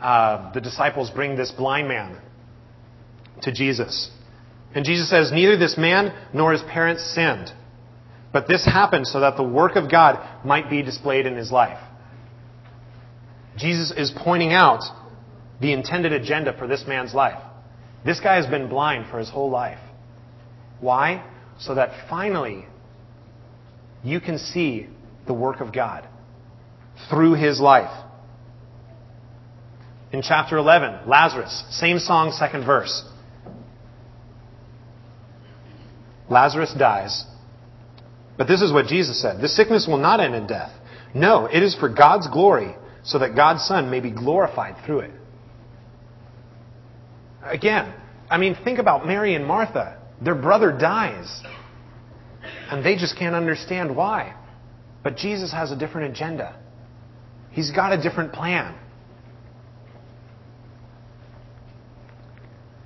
uh, 0.00 0.52
the 0.52 0.60
disciples 0.60 1.10
bring 1.10 1.36
this 1.36 1.50
blind 1.50 1.88
man 1.88 2.20
to 3.42 3.52
Jesus. 3.52 4.10
And 4.74 4.84
Jesus 4.84 5.10
says, 5.10 5.32
Neither 5.32 5.56
this 5.56 5.76
man 5.76 6.14
nor 6.32 6.52
his 6.52 6.62
parents 6.62 7.02
sinned. 7.14 7.50
But 8.32 8.46
this 8.46 8.64
happened 8.64 9.06
so 9.06 9.20
that 9.20 9.36
the 9.36 9.42
work 9.42 9.74
of 9.74 9.90
God 9.90 10.44
might 10.44 10.70
be 10.70 10.82
displayed 10.82 11.26
in 11.26 11.36
his 11.36 11.50
life. 11.50 11.78
Jesus 13.58 13.92
is 13.96 14.12
pointing 14.16 14.52
out 14.52 14.82
the 15.60 15.72
intended 15.72 16.12
agenda 16.12 16.56
for 16.56 16.66
this 16.66 16.84
man's 16.86 17.12
life. 17.12 17.42
This 18.04 18.20
guy 18.20 18.36
has 18.36 18.46
been 18.46 18.68
blind 18.68 19.10
for 19.10 19.18
his 19.18 19.28
whole 19.28 19.50
life. 19.50 19.80
Why? 20.80 21.24
So 21.58 21.74
that 21.74 22.08
finally 22.08 22.66
you 24.04 24.20
can 24.20 24.38
see 24.38 24.86
the 25.26 25.34
work 25.34 25.60
of 25.60 25.74
God 25.74 26.08
through 27.10 27.34
his 27.34 27.60
life. 27.60 28.04
In 30.12 30.22
chapter 30.22 30.56
11, 30.56 31.08
Lazarus, 31.08 31.64
same 31.70 31.98
song, 31.98 32.32
second 32.32 32.64
verse. 32.64 33.04
Lazarus 36.30 36.72
dies. 36.78 37.24
But 38.36 38.46
this 38.46 38.62
is 38.62 38.72
what 38.72 38.86
Jesus 38.86 39.20
said 39.20 39.40
The 39.40 39.48
sickness 39.48 39.86
will 39.88 39.98
not 39.98 40.20
end 40.20 40.34
in 40.34 40.46
death. 40.46 40.72
No, 41.14 41.46
it 41.46 41.62
is 41.62 41.74
for 41.74 41.88
God's 41.88 42.28
glory 42.28 42.76
so 43.08 43.18
that 43.18 43.34
God's 43.34 43.64
Son 43.64 43.90
may 43.90 44.00
be 44.00 44.10
glorified 44.10 44.76
through 44.84 45.00
it. 45.00 45.10
Again, 47.42 47.94
I 48.30 48.36
mean, 48.36 48.54
think 48.62 48.78
about 48.78 49.06
Mary 49.06 49.34
and 49.34 49.46
Martha. 49.46 49.98
Their 50.22 50.34
brother 50.34 50.76
dies, 50.78 51.40
and 52.70 52.84
they 52.84 52.96
just 52.96 53.18
can't 53.18 53.34
understand 53.34 53.96
why. 53.96 54.34
But 55.02 55.16
Jesus 55.16 55.50
has 55.52 55.72
a 55.72 55.76
different 55.76 56.12
agenda, 56.12 56.60
He's 57.50 57.70
got 57.70 57.92
a 57.92 58.02
different 58.02 58.32
plan. 58.32 58.78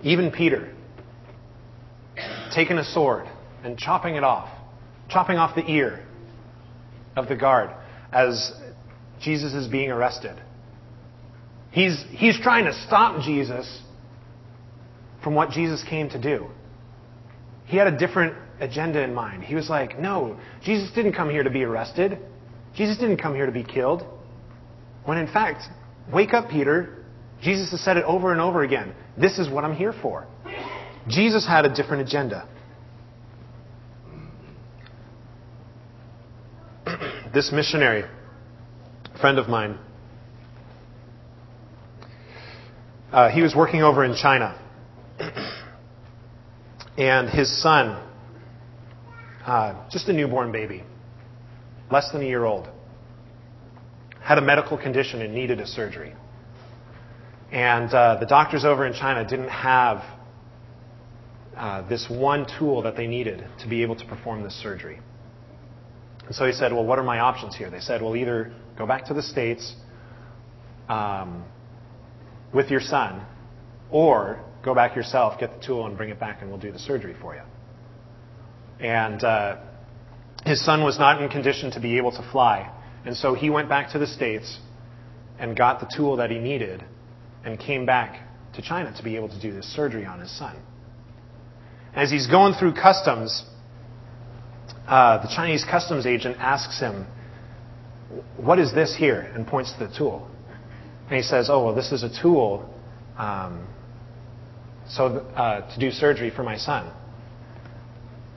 Even 0.03 0.31
Peter, 0.31 0.73
taking 2.55 2.79
a 2.79 2.85
sword 2.85 3.27
and 3.65 3.77
chopping 3.77 4.15
it 4.15 4.25
off, 4.25 4.49
chopping 5.09 5.37
off 5.37 5.57
the 5.57 5.69
ear 5.69 6.07
of 7.17 7.29
the 7.29 7.37
guard 7.37 7.71
as 8.13 8.53
Jesus 9.23 9.55
is 9.55 9.69
being 9.69 9.91
arrested. 9.91 10.37
He's, 11.71 12.05
he's 12.11 12.39
trying 12.39 12.65
to 12.67 12.75
stop 12.87 13.23
Jesus 13.23 13.81
from 15.23 15.35
what 15.35 15.51
Jesus 15.51 15.83
came 15.89 16.11
to 16.11 16.21
do. 16.21 16.49
He 17.65 17.77
had 17.77 17.87
a 17.87 17.97
different 17.97 18.35
agenda 18.61 19.03
in 19.03 19.15
mind. 19.15 19.45
He 19.45 19.55
was 19.55 19.71
like, 19.71 19.99
no, 19.99 20.39
Jesus 20.63 20.91
didn't 20.95 21.15
come 21.15 21.31
here 21.31 21.43
to 21.43 21.51
be 21.51 21.63
arrested. 21.63 22.19
Jesus 22.75 22.99
didn't 22.99 23.19
come 23.19 23.35
here 23.35 23.47
to 23.47 23.53
be 23.53 23.65
killed. 23.65 24.03
When 25.05 25.19
in 25.19 25.27
fact, 25.27 25.63
wake 26.13 26.35
up, 26.35 26.51
Peter. 26.51 26.99
Jesus 27.41 27.71
has 27.71 27.81
said 27.81 27.97
it 27.97 28.05
over 28.05 28.33
and 28.33 28.41
over 28.41 28.63
again. 28.63 28.95
This 29.19 29.39
is 29.39 29.49
what 29.49 29.65
I'm 29.65 29.75
here 29.75 29.93
for. 30.01 30.27
Jesus 31.09 31.47
had 31.47 31.65
a 31.65 31.75
different 31.75 32.07
agenda. 32.07 32.49
this 37.35 37.51
missionary 37.53 38.05
friend 39.21 39.39
of 39.39 39.49
mine. 39.49 39.79
Uh, 43.13 43.29
he 43.29 43.43
was 43.43 43.55
working 43.55 43.83
over 43.83 44.05
in 44.05 44.15
China. 44.15 44.59
and 46.97 47.29
his 47.29 47.63
son, 47.63 48.03
uh, 49.45 49.89
just 49.91 50.09
a 50.09 50.13
newborn 50.13 50.51
baby, 50.51 50.83
less 51.91 52.11
than 52.13 52.23
a 52.23 52.27
year 52.27 52.45
old, 52.45 52.69
had 54.21 54.39
a 54.39 54.41
medical 54.41 54.79
condition 54.79 55.21
and 55.21 55.35
needed 55.35 55.61
a 55.61 55.67
surgery. 55.67 56.15
And 57.51 57.93
uh, 57.93 58.17
the 58.19 58.27
doctors 58.27 58.65
over 58.65 58.87
in 58.87 58.95
China 58.95 59.29
didn't 59.29 59.51
have 59.51 60.03
uh, 61.55 61.87
this 61.87 62.07
one 62.09 62.47
tool 62.59 62.83
that 62.83 62.97
they 62.97 63.07
needed 63.07 63.47
to 63.61 63.69
be 63.69 63.83
able 63.83 63.97
to 63.97 64.07
perform 64.07 64.43
this 64.43 64.55
surgery. 64.55 65.01
And 66.27 66.35
so 66.35 66.47
he 66.47 66.53
said, 66.53 66.73
Well, 66.73 66.85
what 66.85 66.99
are 66.99 67.05
my 67.05 67.19
options 67.19 67.55
here? 67.55 67.69
They 67.69 67.81
said, 67.81 68.01
Well, 68.01 68.17
either 68.17 68.55
go 68.77 68.87
back 68.87 69.07
to 69.07 69.15
the 69.15 69.23
States 69.23 69.75
um, 70.89 71.45
with 72.53 72.71
your 72.71 72.81
son, 72.81 73.25
or 73.91 74.43
go 74.65 74.75
back 74.75 74.97
yourself, 74.97 75.39
get 75.39 75.59
the 75.59 75.67
tool, 75.67 75.87
and 75.87 75.97
bring 75.97 76.11
it 76.11 76.21
back, 76.21 76.43
and 76.43 76.51
we'll 76.51 76.61
do 76.61 76.73
the 76.73 76.79
surgery 76.79 77.15
for 77.21 77.35
you. 77.35 77.43
And 78.81 79.23
uh, 79.23 79.57
his 80.45 80.65
son 80.65 80.83
was 80.83 80.99
not 80.99 81.23
in 81.23 81.29
condition 81.29 81.71
to 81.73 81.81
be 81.81 81.97
able 81.99 82.13
to 82.13 82.29
fly. 82.33 82.71
And 83.05 83.17
so 83.17 83.35
he 83.35 83.51
went 83.51 83.69
back 83.69 83.93
to 83.93 83.99
the 83.99 84.07
States 84.07 84.59
and 85.39 85.57
got 85.57 85.81
the 85.81 85.91
tool 85.97 86.17
that 86.17 86.31
he 86.31 86.39
needed 86.39 86.85
and 87.45 87.59
came 87.59 87.87
back 87.87 88.21
to 88.55 88.63
China 88.63 88.93
to 88.97 89.03
be 89.03 89.17
able 89.17 89.29
to 89.29 89.41
do 89.41 89.53
this 89.53 89.67
surgery 89.75 90.05
on 90.05 90.21
his 90.21 90.37
son. 90.37 90.57
As 91.95 92.11
he's 92.11 92.27
going 92.27 92.55
through 92.55 92.75
customs, 92.75 93.45
uh, 94.87 95.23
the 95.23 95.29
Chinese 95.35 95.65
customs 95.65 96.07
agent 96.07 96.37
asks 96.39 96.81
him, 96.81 97.07
What 98.37 98.59
is 98.59 98.73
this 98.73 98.95
here? 98.97 99.21
and 99.35 99.47
points 99.47 99.73
to 99.73 99.87
the 99.87 99.95
tool. 99.97 100.29
And 101.07 101.17
he 101.17 101.23
says, 101.23 101.49
Oh, 101.51 101.65
well, 101.65 101.75
this 101.75 101.93
is 101.93 102.03
a 102.03 102.23
tool 102.23 102.69
um, 103.17 103.67
so, 104.89 105.07
uh, 105.07 105.73
to 105.73 105.81
do 105.81 105.91
surgery 105.91 106.31
for 106.31 106.43
my 106.43 106.57
son. 106.57 106.93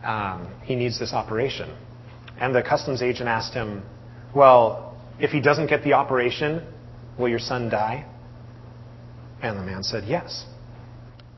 Um, 0.03 0.53
he 0.63 0.75
needs 0.75 0.99
this 0.99 1.13
operation. 1.13 1.75
And 2.39 2.53
the 2.53 2.61
customs 2.61 3.01
agent 3.01 3.27
asked 3.27 3.53
him, 3.53 3.83
Well, 4.35 4.97
if 5.19 5.31
he 5.31 5.41
doesn't 5.41 5.67
get 5.67 5.83
the 5.83 5.93
operation, 5.93 6.65
will 7.17 7.29
your 7.29 7.39
son 7.39 7.69
die? 7.69 8.05
And 9.41 9.57
the 9.57 9.63
man 9.63 9.83
said, 9.83 10.03
Yes. 10.07 10.45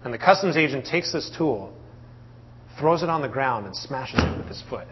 And 0.04 0.14
the 0.14 0.18
customs 0.18 0.58
agent 0.58 0.86
takes 0.86 1.12
this 1.12 1.30
tool, 1.38 1.74
throws 2.80 3.04
it 3.04 3.10
on 3.10 3.22
the 3.22 3.28
ground, 3.28 3.66
and 3.66 3.76
smashes 3.76 4.20
it 4.20 4.38
with 4.38 4.48
his 4.48 4.64
foot. 4.70 4.88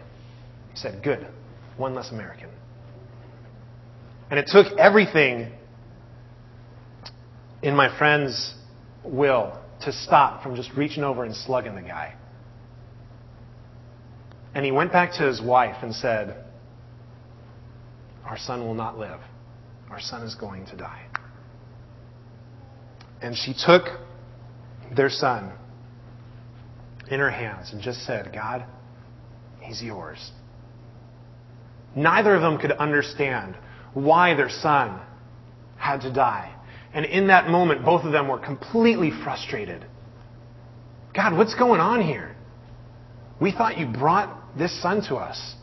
He 0.70 0.76
said, 0.76 1.02
Good. 1.02 1.26
One 1.76 1.94
less 1.94 2.10
American. 2.10 2.48
And 4.30 4.38
it 4.38 4.48
took 4.48 4.78
everything 4.78 5.52
in 7.62 7.76
my 7.76 7.96
friend's 7.98 8.54
will 9.04 9.58
to 9.82 9.92
stop 9.92 10.42
from 10.42 10.56
just 10.56 10.72
reaching 10.76 11.04
over 11.04 11.24
and 11.24 11.34
slugging 11.34 11.74
the 11.74 11.82
guy. 11.82 12.14
And 14.54 14.64
he 14.64 14.72
went 14.72 14.90
back 14.90 15.12
to 15.14 15.26
his 15.26 15.40
wife 15.40 15.76
and 15.82 15.94
said, 15.94 16.44
Our 18.24 18.38
son 18.38 18.66
will 18.66 18.74
not 18.74 18.98
live. 18.98 19.20
Our 19.90 20.00
son 20.00 20.22
is 20.22 20.34
going 20.34 20.66
to 20.66 20.76
die. 20.76 21.06
And 23.20 23.36
she 23.36 23.54
took 23.54 23.84
their 24.94 25.10
son 25.10 25.52
in 27.10 27.20
her 27.20 27.30
hands 27.30 27.72
and 27.72 27.82
just 27.82 28.04
said, 28.04 28.32
God, 28.32 28.64
he's 29.60 29.82
yours. 29.82 30.32
Neither 31.94 32.34
of 32.34 32.42
them 32.42 32.58
could 32.58 32.72
understand 32.72 33.56
why 33.96 34.34
their 34.34 34.50
son 34.50 35.00
had 35.78 36.02
to 36.02 36.12
die. 36.12 36.54
And 36.92 37.06
in 37.06 37.28
that 37.28 37.48
moment, 37.48 37.82
both 37.82 38.04
of 38.04 38.12
them 38.12 38.28
were 38.28 38.38
completely 38.38 39.10
frustrated. 39.10 39.84
God, 41.14 41.36
what's 41.36 41.54
going 41.54 41.80
on 41.80 42.02
here? 42.02 42.36
We 43.40 43.52
thought 43.52 43.78
you 43.78 43.86
brought 43.86 44.58
this 44.58 44.82
son 44.82 45.02
to 45.08 45.16
us 45.16 45.54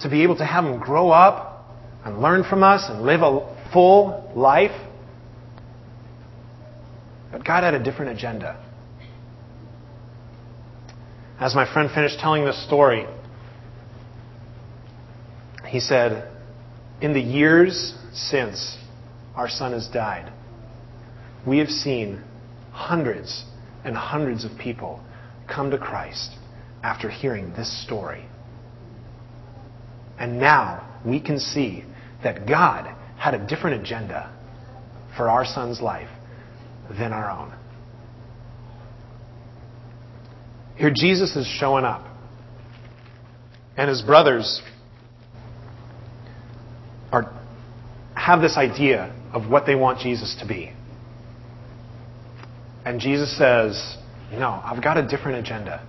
to 0.00 0.10
be 0.10 0.22
able 0.22 0.36
to 0.36 0.44
have 0.44 0.64
him 0.64 0.78
grow 0.78 1.10
up 1.10 1.64
and 2.04 2.20
learn 2.20 2.44
from 2.44 2.62
us 2.62 2.84
and 2.88 3.02
live 3.02 3.22
a 3.22 3.70
full 3.72 4.30
life. 4.36 4.78
But 7.32 7.42
God 7.42 7.64
had 7.64 7.72
a 7.72 7.82
different 7.82 8.18
agenda. 8.18 8.62
As 11.38 11.54
my 11.54 11.70
friend 11.72 11.90
finished 11.90 12.18
telling 12.18 12.44
this 12.44 12.62
story, 12.66 13.06
he 15.66 15.80
said, 15.80 16.30
In 17.00 17.14
the 17.14 17.20
years 17.20 17.94
since 18.12 18.76
our 19.34 19.48
son 19.48 19.72
has 19.72 19.88
died, 19.88 20.32
we 21.46 21.58
have 21.58 21.68
seen 21.68 22.22
hundreds 22.72 23.44
and 23.84 23.96
hundreds 23.96 24.44
of 24.44 24.52
people 24.58 25.02
come 25.48 25.70
to 25.70 25.78
Christ 25.78 26.30
after 26.82 27.08
hearing 27.08 27.52
this 27.52 27.84
story. 27.84 28.24
And 30.18 30.38
now 30.38 31.00
we 31.04 31.20
can 31.20 31.38
see 31.38 31.84
that 32.22 32.46
God 32.46 32.94
had 33.18 33.34
a 33.34 33.46
different 33.46 33.80
agenda 33.80 34.30
for 35.16 35.28
our 35.30 35.44
son's 35.44 35.80
life 35.80 36.10
than 36.98 37.12
our 37.12 37.30
own. 37.30 37.54
Here, 40.76 40.92
Jesus 40.94 41.36
is 41.36 41.46
showing 41.46 41.84
up. 41.84 42.06
And 43.76 43.88
his 43.88 44.02
brothers 44.02 44.62
are, 47.12 47.30
have 48.30 48.40
this 48.40 48.56
idea 48.56 49.12
of 49.32 49.50
what 49.50 49.66
they 49.66 49.74
want 49.74 49.98
Jesus 49.98 50.36
to 50.40 50.46
be. 50.46 50.72
And 52.84 53.00
Jesus 53.00 53.36
says, 53.36 53.96
No, 54.30 54.60
I've 54.64 54.80
got 54.82 54.96
a 54.96 55.06
different 55.06 55.38
agenda. 55.44 55.84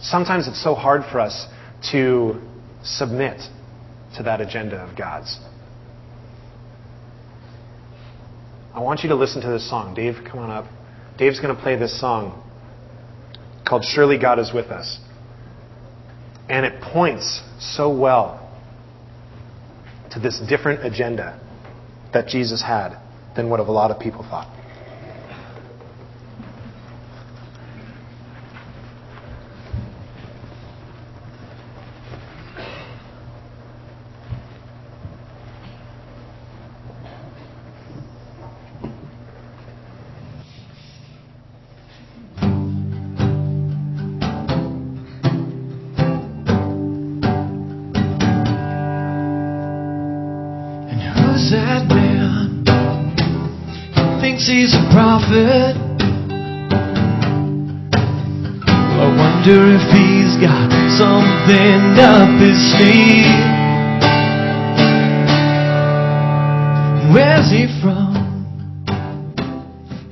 Sometimes 0.00 0.48
it's 0.48 0.60
so 0.60 0.74
hard 0.74 1.02
for 1.12 1.20
us 1.20 1.46
to 1.92 2.40
submit 2.82 3.40
to 4.16 4.24
that 4.24 4.40
agenda 4.40 4.78
of 4.78 4.98
God's. 4.98 5.38
I 8.74 8.80
want 8.80 9.04
you 9.04 9.10
to 9.10 9.14
listen 9.14 9.42
to 9.42 9.48
this 9.48 9.68
song. 9.70 9.94
Dave, 9.94 10.16
come 10.28 10.40
on 10.40 10.50
up. 10.50 10.64
Dave's 11.18 11.38
going 11.38 11.54
to 11.54 11.62
play 11.62 11.76
this 11.76 12.00
song 12.00 12.42
called 13.64 13.84
Surely 13.84 14.18
God 14.18 14.40
is 14.40 14.52
With 14.52 14.66
Us. 14.66 14.98
And 16.48 16.66
it 16.66 16.82
points 16.82 17.42
so 17.60 17.96
well 17.96 18.39
to 20.12 20.18
this 20.20 20.40
different 20.48 20.84
agenda 20.84 21.38
that 22.12 22.26
Jesus 22.28 22.62
had 22.62 22.98
than 23.36 23.48
what 23.48 23.60
a 23.60 23.62
lot 23.62 23.90
of 23.90 24.00
people 24.00 24.22
thought. 24.22 24.59
Prophet. 54.90 55.76
I 59.00 59.06
wonder 59.16 59.58
if 59.74 59.84
he's 59.94 60.36
got 60.42 60.70
something 60.98 61.98
up 61.98 62.28
his 62.40 62.58
sleeve. 62.74 63.60
Where's 67.14 67.50
he 67.50 67.66
from? 67.80 68.16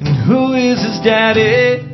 And 0.00 0.16
who 0.26 0.54
is 0.54 0.80
his 0.82 1.00
daddy? 1.04 1.84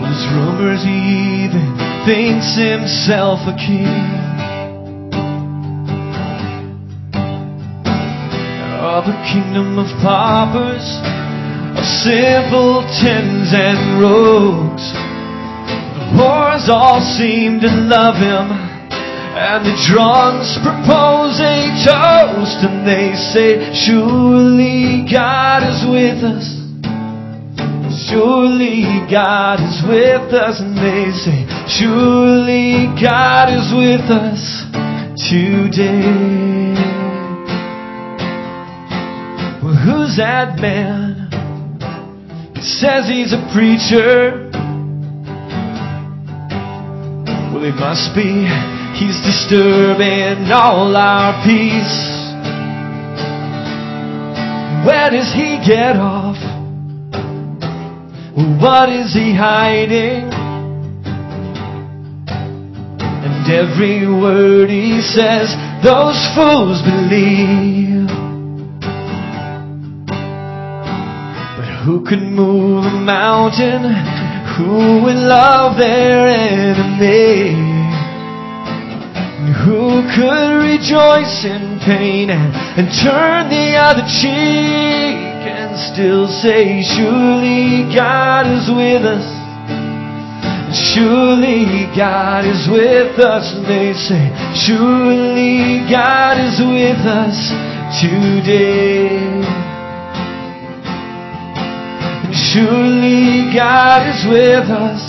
There's 0.00 0.24
rumors 0.32 0.82
he 0.82 1.44
even 1.44 1.76
thinks 2.04 2.56
himself 2.56 3.40
a 3.46 3.54
king. 3.56 4.17
A 9.08 9.18
kingdom 9.24 9.78
of 9.78 9.88
paupers, 10.04 10.84
of 11.72 11.84
simpletons 12.04 13.50
and 13.56 14.00
rogues. 14.00 14.84
The 15.96 16.04
whores 16.12 16.68
all 16.68 17.00
seem 17.00 17.60
to 17.60 17.70
love 17.88 18.16
him, 18.20 18.52
and 18.52 19.64
the 19.64 19.76
drunks 19.88 20.60
propose 20.60 21.40
a 21.40 21.72
toast, 21.88 22.60
and 22.68 22.84
they 22.84 23.16
say, 23.16 23.72
Surely 23.72 25.08
God 25.10 25.64
is 25.64 25.80
with 25.88 26.20
us. 26.24 26.58
Surely 28.08 29.04
God 29.10 29.60
is 29.60 29.82
with 29.88 30.32
us, 30.36 30.60
and 30.60 30.76
they 30.76 31.12
say, 31.16 31.48
Surely 31.68 32.92
God 33.00 33.48
is 33.52 33.72
with 33.72 34.04
us 34.10 34.64
today. 35.28 36.67
That 40.16 40.58
man? 40.58 41.28
He 42.54 42.62
says 42.62 43.06
he's 43.06 43.32
a 43.32 43.42
preacher. 43.52 44.50
Well, 47.52 47.64
he 47.64 47.72
must 47.72 48.14
be. 48.14 48.46
He's 48.98 49.20
disturbing 49.22 50.50
all 50.50 50.96
our 50.96 51.44
peace. 51.44 52.18
Where 54.86 55.10
does 55.10 55.32
he 55.34 55.58
get 55.66 55.96
off? 55.96 56.38
What 58.60 58.88
is 58.88 59.12
he 59.12 59.34
hiding? 59.34 60.30
And 63.24 63.52
every 63.52 64.06
word 64.06 64.70
he 64.70 65.00
says, 65.02 65.54
those 65.82 66.18
fools 66.34 66.82
believe. 66.82 67.97
Who 71.88 72.04
can 72.04 72.34
move 72.36 72.84
a 72.84 73.00
mountain? 73.00 73.80
Who 74.60 75.00
would 75.08 75.16
love 75.16 75.78
their 75.78 76.28
enemy? 76.28 77.56
Who 79.64 80.04
could 80.12 80.68
rejoice 80.68 81.48
in 81.48 81.80
pain 81.80 82.28
and, 82.28 82.52
and 82.76 82.92
turn 82.92 83.48
the 83.48 83.80
other 83.80 84.04
cheek 84.20 85.16
and 85.48 85.72
still 85.80 86.28
say, 86.28 86.84
Surely 86.84 87.88
God 87.96 88.44
is 88.52 88.68
with 88.68 89.08
us. 89.08 89.24
Surely 90.92 91.88
God 91.96 92.44
is 92.44 92.68
with 92.68 93.18
us. 93.18 93.48
And 93.56 93.64
they 93.64 93.96
say, 93.96 94.28
Surely 94.52 95.88
God 95.88 96.36
is 96.36 96.60
with 96.60 97.00
us 97.08 97.48
today. 98.04 99.38
Surely 102.48 103.52
God 103.52 104.08
is 104.08 104.24
with 104.24 104.68
us. 104.72 105.02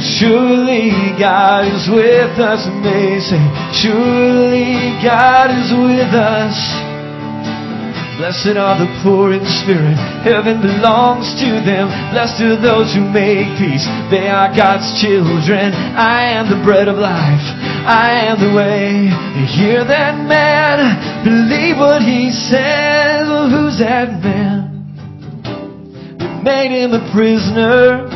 Surely 0.00 0.90
God 1.20 1.68
is 1.68 1.84
with 1.92 2.40
us. 2.40 2.64
And 2.64 2.80
they 2.80 3.20
say, 3.20 3.42
Surely 3.76 4.96
God 5.04 5.52
is 5.52 5.68
with 5.76 6.14
us. 6.14 6.56
Blessed 8.22 8.56
are 8.56 8.78
the 8.78 8.86
poor 9.02 9.32
in 9.32 9.42
spirit, 9.64 9.98
heaven 10.22 10.62
belongs 10.62 11.34
to 11.42 11.58
them. 11.66 11.90
Blessed 12.14 12.54
are 12.54 12.62
those 12.62 12.94
who 12.94 13.02
make 13.10 13.50
peace, 13.58 13.82
they 14.14 14.28
are 14.28 14.46
God's 14.54 14.86
children. 15.02 15.74
I 15.74 16.30
am 16.38 16.46
the 16.48 16.62
bread 16.62 16.86
of 16.86 16.98
life, 16.98 17.42
I 17.82 18.30
am 18.30 18.38
the 18.38 18.54
way. 18.54 19.10
Hear 19.50 19.82
that 19.82 20.22
man, 20.28 21.24
believe 21.24 21.78
what 21.78 22.02
he 22.02 22.30
says. 22.30 23.26
Well, 23.26 23.50
who's 23.50 23.80
that 23.80 24.22
man? 24.22 24.71
Made 26.42 26.72
him 26.72 26.92
a 26.92 27.12
prisoner. 27.12 28.08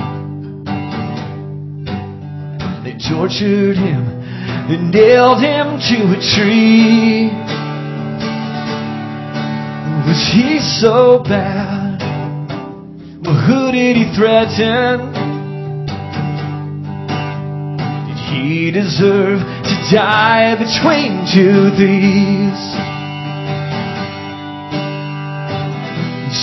They 2.83 2.99
tortured 2.99 3.77
him, 3.77 4.67
they 4.69 4.79
nailed 4.79 5.41
him 5.41 5.79
to 5.79 5.97
a 6.11 6.21
tree. 6.35 7.31
Was 10.07 10.31
he 10.33 10.59
so 10.59 11.23
bad? 11.23 12.01
Well, 13.25 13.41
who 13.47 13.71
did 13.71 13.97
he 13.97 14.13
threaten? 14.17 15.13
Did 18.07 18.19
he 18.35 18.71
deserve 18.73 19.39
to 19.39 19.95
die 19.95 20.55
between 20.57 21.27
two 21.33 21.71
thieves? 21.77 22.76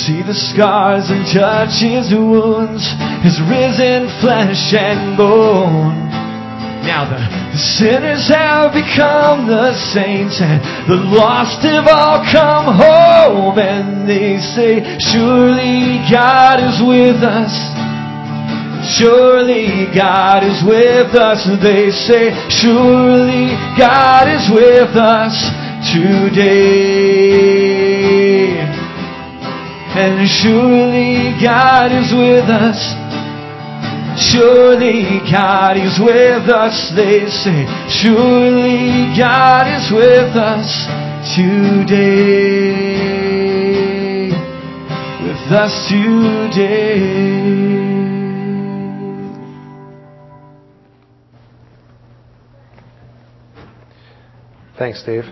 See 0.04 0.20
the 0.22 0.36
scars 0.36 1.08
and 1.08 1.24
touch 1.32 1.80
his 1.80 2.12
wounds, 2.12 2.84
his 3.24 3.40
risen 3.48 4.12
flesh 4.20 4.76
and 4.76 5.16
bone. 5.16 5.96
Now 6.84 7.08
the, 7.08 7.24
the 7.24 7.62
sinners 7.80 8.28
have 8.28 8.76
become 8.76 9.48
the 9.48 9.72
saints 9.96 10.44
and 10.44 10.60
the 10.92 11.00
lost 11.00 11.64
have 11.64 11.88
all 11.88 12.20
come 12.36 12.76
home 12.76 13.56
and 13.56 14.04
they 14.04 14.44
say, 14.44 14.84
surely 15.00 16.04
God 16.12 16.60
is 16.60 16.84
with 16.84 17.24
us. 17.24 17.56
Surely 19.00 19.88
God 19.96 20.44
is 20.44 20.60
with 20.68 21.16
us. 21.16 21.48
They 21.64 21.96
say, 21.96 22.36
surely 22.52 23.56
God 23.80 24.28
is 24.28 24.52
with 24.52 25.00
us 25.00 25.32
today. 25.96 27.73
And 29.96 30.28
surely 30.28 31.38
God 31.40 31.92
is 31.92 32.12
with 32.12 32.50
us. 32.50 32.80
Surely 34.32 35.22
God 35.32 35.78
is 35.78 36.00
with 36.00 36.50
us, 36.50 36.92
they 36.96 37.30
say. 37.30 37.66
Surely 37.90 39.16
God 39.16 39.68
is 39.68 39.92
with 39.92 40.36
us 40.36 40.88
today. 41.36 42.74
With 45.22 45.52
us 45.52 45.88
today. 45.88 47.34
Thanks, 54.78 55.04
Dave. 55.04 55.26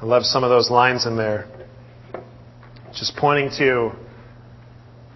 I 0.00 0.06
love 0.06 0.24
some 0.24 0.44
of 0.44 0.50
those 0.50 0.70
lines 0.70 1.06
in 1.06 1.16
there. 1.16 1.46
Just 2.94 3.16
pointing 3.16 3.50
to 3.58 3.92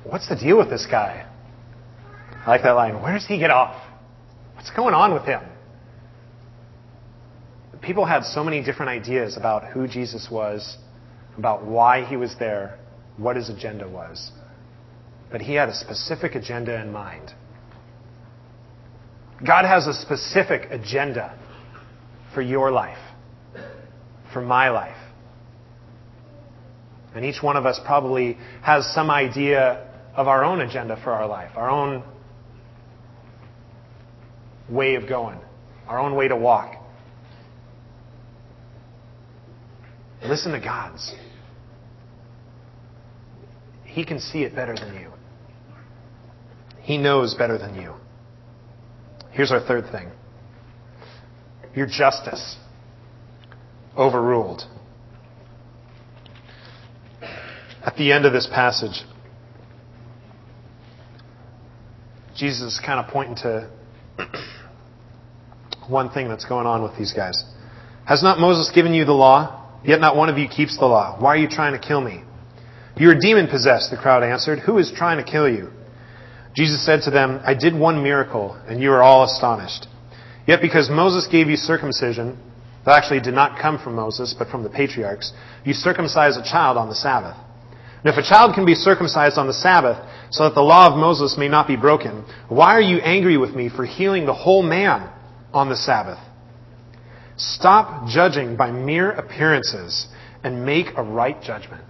what's 0.04 0.28
the 0.28 0.36
deal 0.36 0.58
with 0.58 0.68
this 0.68 0.86
guy? 0.90 1.26
I 2.44 2.50
like 2.50 2.62
that 2.62 2.72
line. 2.72 3.00
Where 3.02 3.14
does 3.14 3.26
he 3.26 3.38
get 3.38 3.50
off? 3.50 3.82
What's 4.54 4.70
going 4.70 4.94
on 4.94 5.14
with 5.14 5.24
him? 5.24 5.40
People 7.80 8.04
had 8.04 8.24
so 8.24 8.44
many 8.44 8.62
different 8.62 8.90
ideas 8.90 9.36
about 9.36 9.72
who 9.72 9.86
Jesus 9.86 10.28
was, 10.30 10.78
about 11.36 11.66
why 11.66 12.04
he 12.04 12.16
was 12.16 12.34
there, 12.38 12.78
what 13.16 13.36
his 13.36 13.48
agenda 13.50 13.88
was. 13.88 14.30
But 15.30 15.40
he 15.42 15.54
had 15.54 15.68
a 15.68 15.74
specific 15.74 16.34
agenda 16.34 16.80
in 16.80 16.92
mind. 16.92 17.32
God 19.46 19.64
has 19.64 19.86
a 19.86 19.94
specific 19.94 20.70
agenda 20.70 21.38
for 22.34 22.40
your 22.40 22.70
life, 22.70 22.98
for 24.34 24.42
my 24.42 24.68
life. 24.68 24.96
And 27.14 27.24
each 27.24 27.42
one 27.42 27.56
of 27.56 27.64
us 27.64 27.80
probably 27.86 28.36
has 28.62 28.84
some 28.92 29.08
idea 29.08 29.88
of 30.14 30.28
our 30.28 30.44
own 30.44 30.60
agenda 30.60 31.00
for 31.02 31.12
our 31.12 31.26
life, 31.26 31.52
our 31.54 31.70
own 31.70 32.02
way 34.68 34.96
of 34.96 35.08
going, 35.08 35.38
our 35.86 35.98
own 35.98 36.16
way 36.16 36.28
to 36.28 36.36
walk. 36.36 36.74
Listen 40.24 40.52
to 40.52 40.60
God's. 40.60 41.14
He 43.84 44.04
can 44.04 44.18
see 44.18 44.42
it 44.42 44.54
better 44.56 44.74
than 44.74 44.94
you. 44.94 45.10
He 46.82 46.98
knows 46.98 47.34
better 47.34 47.56
than 47.56 47.76
you. 47.76 47.94
Here's 49.30 49.52
our 49.52 49.60
third 49.60 49.90
thing 49.92 50.10
your 51.74 51.86
justice 51.86 52.56
overruled. 53.96 54.62
At 57.84 57.96
the 57.96 58.12
end 58.12 58.24
of 58.24 58.32
this 58.32 58.46
passage, 58.46 59.02
Jesus 62.34 62.74
is 62.74 62.80
kind 62.84 63.04
of 63.04 63.12
pointing 63.12 63.36
to 63.36 63.70
one 65.88 66.10
thing 66.10 66.28
that's 66.28 66.44
going 66.44 66.66
on 66.66 66.82
with 66.82 66.96
these 66.98 67.12
guys. 67.12 67.44
Has 68.06 68.22
not 68.22 68.38
Moses 68.38 68.70
given 68.74 68.94
you 68.94 69.04
the 69.04 69.12
law? 69.12 69.60
Yet 69.84 70.00
not 70.00 70.16
one 70.16 70.30
of 70.30 70.38
you 70.38 70.48
keeps 70.48 70.78
the 70.78 70.86
law. 70.86 71.16
Why 71.20 71.34
are 71.34 71.36
you 71.36 71.48
trying 71.48 71.78
to 71.78 71.78
kill 71.78 72.00
me? 72.00 72.22
You 72.96 73.10
are 73.10 73.14
demon 73.14 73.48
possessed, 73.48 73.90
the 73.90 73.96
crowd 73.96 74.22
answered. 74.22 74.60
Who 74.60 74.78
is 74.78 74.92
trying 74.94 75.22
to 75.22 75.30
kill 75.30 75.48
you? 75.48 75.70
Jesus 76.56 76.84
said 76.86 77.02
to 77.02 77.10
them, 77.10 77.40
I 77.44 77.54
did 77.54 77.74
one 77.74 78.02
miracle, 78.02 78.54
and 78.68 78.80
you 78.80 78.92
are 78.92 79.02
all 79.02 79.24
astonished. 79.24 79.88
Yet 80.46 80.62
because 80.62 80.88
Moses 80.88 81.26
gave 81.30 81.48
you 81.48 81.56
circumcision, 81.56 82.38
that 82.84 82.96
actually 82.96 83.20
did 83.20 83.34
not 83.34 83.58
come 83.60 83.78
from 83.78 83.94
Moses, 83.94 84.34
but 84.38 84.48
from 84.48 84.62
the 84.62 84.68
patriarchs, 84.68 85.32
you 85.64 85.72
circumcise 85.72 86.36
a 86.36 86.42
child 86.42 86.76
on 86.76 86.88
the 86.88 86.94
Sabbath. 86.94 87.36
And 88.04 88.12
if 88.12 88.18
a 88.18 88.28
child 88.28 88.54
can 88.54 88.66
be 88.66 88.74
circumcised 88.74 89.38
on 89.38 89.46
the 89.46 89.54
Sabbath, 89.54 89.96
so 90.30 90.44
that 90.44 90.54
the 90.54 90.60
law 90.60 90.88
of 90.92 90.98
Moses 90.98 91.36
may 91.38 91.48
not 91.48 91.66
be 91.66 91.76
broken, 91.76 92.24
why 92.48 92.74
are 92.74 92.82
you 92.82 92.98
angry 92.98 93.38
with 93.38 93.54
me 93.54 93.70
for 93.70 93.86
healing 93.86 94.26
the 94.26 94.34
whole 94.34 94.62
man 94.62 95.10
on 95.54 95.70
the 95.70 95.76
Sabbath? 95.76 96.18
Stop 97.36 98.08
judging 98.08 98.56
by 98.56 98.70
mere 98.70 99.10
appearances 99.10 100.06
and 100.42 100.66
make 100.66 100.88
a 100.96 101.02
right 101.02 101.40
judgment. 101.42 101.84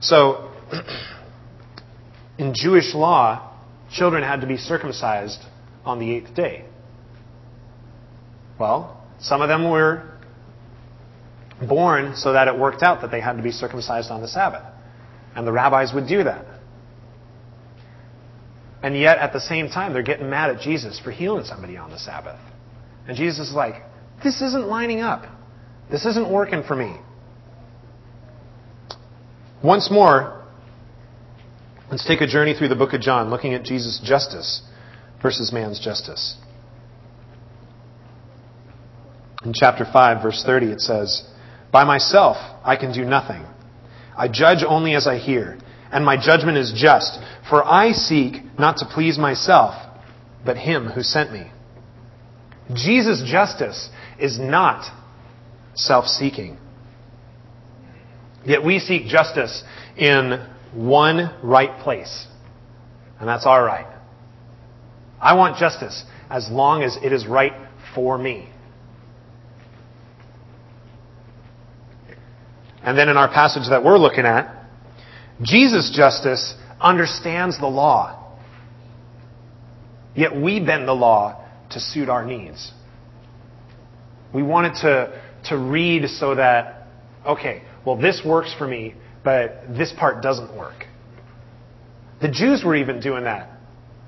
So, 0.00 0.52
in 2.38 2.52
Jewish 2.54 2.94
law, 2.94 3.56
children 3.90 4.22
had 4.22 4.42
to 4.42 4.46
be 4.46 4.58
circumcised 4.58 5.40
on 5.84 5.98
the 5.98 6.14
eighth 6.14 6.34
day. 6.34 6.66
Well, 8.60 9.02
some 9.20 9.40
of 9.40 9.48
them 9.48 9.70
were 9.70 10.06
born 11.66 12.14
so 12.14 12.34
that 12.34 12.46
it 12.46 12.58
worked 12.58 12.82
out 12.82 13.00
that 13.00 13.10
they 13.10 13.20
had 13.20 13.38
to 13.38 13.42
be 13.42 13.52
circumcised 13.52 14.10
on 14.10 14.20
the 14.20 14.28
Sabbath. 14.28 14.62
And 15.34 15.46
the 15.46 15.52
rabbis 15.52 15.92
would 15.94 16.06
do 16.06 16.24
that. 16.24 16.44
And 18.82 18.96
yet, 18.96 19.18
at 19.18 19.32
the 19.32 19.40
same 19.40 19.68
time, 19.68 19.94
they're 19.94 20.02
getting 20.02 20.28
mad 20.28 20.50
at 20.50 20.60
Jesus 20.60 21.00
for 21.00 21.10
healing 21.10 21.44
somebody 21.44 21.76
on 21.78 21.90
the 21.90 21.98
Sabbath. 21.98 22.38
And 23.08 23.16
Jesus 23.16 23.48
is 23.48 23.54
like, 23.54 23.74
this 24.22 24.42
isn't 24.42 24.66
lining 24.66 25.00
up. 25.00 25.24
This 25.90 26.04
isn't 26.04 26.30
working 26.30 26.62
for 26.62 26.76
me. 26.76 26.96
Once 29.62 29.90
more, 29.90 30.42
let's 31.90 32.06
take 32.06 32.20
a 32.20 32.26
journey 32.26 32.54
through 32.54 32.68
the 32.68 32.76
book 32.76 32.92
of 32.92 33.00
John, 33.00 33.30
looking 33.30 33.54
at 33.54 33.64
Jesus' 33.64 34.00
justice 34.02 34.62
versus 35.22 35.52
man's 35.52 35.80
justice. 35.80 36.36
In 39.44 39.52
chapter 39.54 39.86
5, 39.90 40.22
verse 40.22 40.42
30, 40.44 40.66
it 40.66 40.80
says, 40.80 41.26
By 41.72 41.84
myself 41.84 42.36
I 42.64 42.76
can 42.76 42.92
do 42.92 43.04
nothing. 43.04 43.44
I 44.16 44.28
judge 44.28 44.62
only 44.66 44.94
as 44.94 45.06
I 45.06 45.16
hear, 45.16 45.58
and 45.90 46.04
my 46.04 46.16
judgment 46.22 46.58
is 46.58 46.72
just. 46.76 47.18
For 47.48 47.64
I 47.64 47.92
seek 47.92 48.58
not 48.58 48.76
to 48.78 48.86
please 48.86 49.18
myself, 49.18 49.74
but 50.44 50.58
him 50.58 50.86
who 50.86 51.02
sent 51.02 51.32
me. 51.32 51.50
Jesus' 52.74 53.22
justice 53.26 53.88
is 54.18 54.38
not 54.38 54.84
self 55.74 56.06
seeking. 56.06 56.58
Yet 58.44 58.62
we 58.62 58.78
seek 58.78 59.06
justice 59.06 59.64
in 59.96 60.46
one 60.74 61.34
right 61.42 61.80
place, 61.82 62.26
and 63.18 63.28
that's 63.28 63.46
our 63.46 63.64
right. 63.64 63.86
I 65.20 65.34
want 65.34 65.56
justice 65.56 66.04
as 66.28 66.48
long 66.50 66.82
as 66.82 66.96
it 67.02 67.12
is 67.12 67.26
right 67.26 67.52
for 67.94 68.16
me. 68.16 68.49
And 72.82 72.96
then 72.96 73.08
in 73.08 73.16
our 73.16 73.28
passage 73.28 73.68
that 73.68 73.84
we're 73.84 73.98
looking 73.98 74.24
at, 74.24 74.56
Jesus' 75.42 75.92
justice 75.94 76.54
understands 76.80 77.58
the 77.58 77.66
law. 77.66 78.36
Yet 80.14 80.34
we 80.34 80.64
bend 80.64 80.88
the 80.88 80.94
law 80.94 81.46
to 81.70 81.80
suit 81.80 82.08
our 82.08 82.24
needs. 82.24 82.72
We 84.34 84.42
want 84.42 84.68
it 84.68 84.80
to, 84.80 85.22
to 85.48 85.56
read 85.56 86.08
so 86.08 86.34
that, 86.34 86.86
okay, 87.26 87.62
well, 87.84 87.96
this 87.96 88.22
works 88.24 88.54
for 88.56 88.66
me, 88.66 88.94
but 89.24 89.62
this 89.68 89.92
part 89.92 90.22
doesn't 90.22 90.56
work. 90.56 90.86
The 92.20 92.28
Jews 92.28 92.62
were 92.64 92.76
even 92.76 93.00
doing 93.00 93.24
that, 93.24 93.50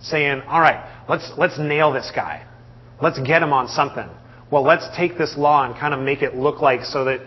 saying, 0.00 0.42
all 0.42 0.60
right, 0.60 0.84
let's, 1.08 1.30
let's 1.38 1.58
nail 1.58 1.92
this 1.92 2.10
guy. 2.14 2.46
Let's 3.00 3.18
get 3.18 3.42
him 3.42 3.52
on 3.52 3.68
something. 3.68 4.08
Well, 4.50 4.62
let's 4.62 4.86
take 4.96 5.16
this 5.16 5.34
law 5.36 5.64
and 5.64 5.74
kind 5.74 5.94
of 5.94 6.00
make 6.00 6.22
it 6.22 6.36
look 6.36 6.60
like 6.60 6.84
so 6.84 7.04
that 7.06 7.20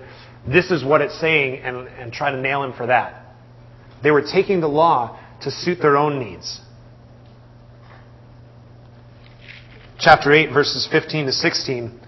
this 0.47 0.71
is 0.71 0.83
what 0.83 1.01
it's 1.01 1.19
saying 1.19 1.61
and, 1.61 1.87
and 1.87 2.13
try 2.13 2.31
to 2.31 2.39
nail 2.39 2.63
him 2.63 2.73
for 2.73 2.87
that. 2.87 3.25
They 4.03 4.11
were 4.11 4.21
taking 4.21 4.61
the 4.61 4.67
law 4.67 5.19
to 5.41 5.51
suit 5.51 5.79
their 5.81 5.97
own 5.97 6.19
needs. 6.19 6.61
Chapter 9.99 10.31
8, 10.31 10.51
verses 10.51 10.87
15 10.91 11.27
to 11.27 11.31
16, 11.31 11.99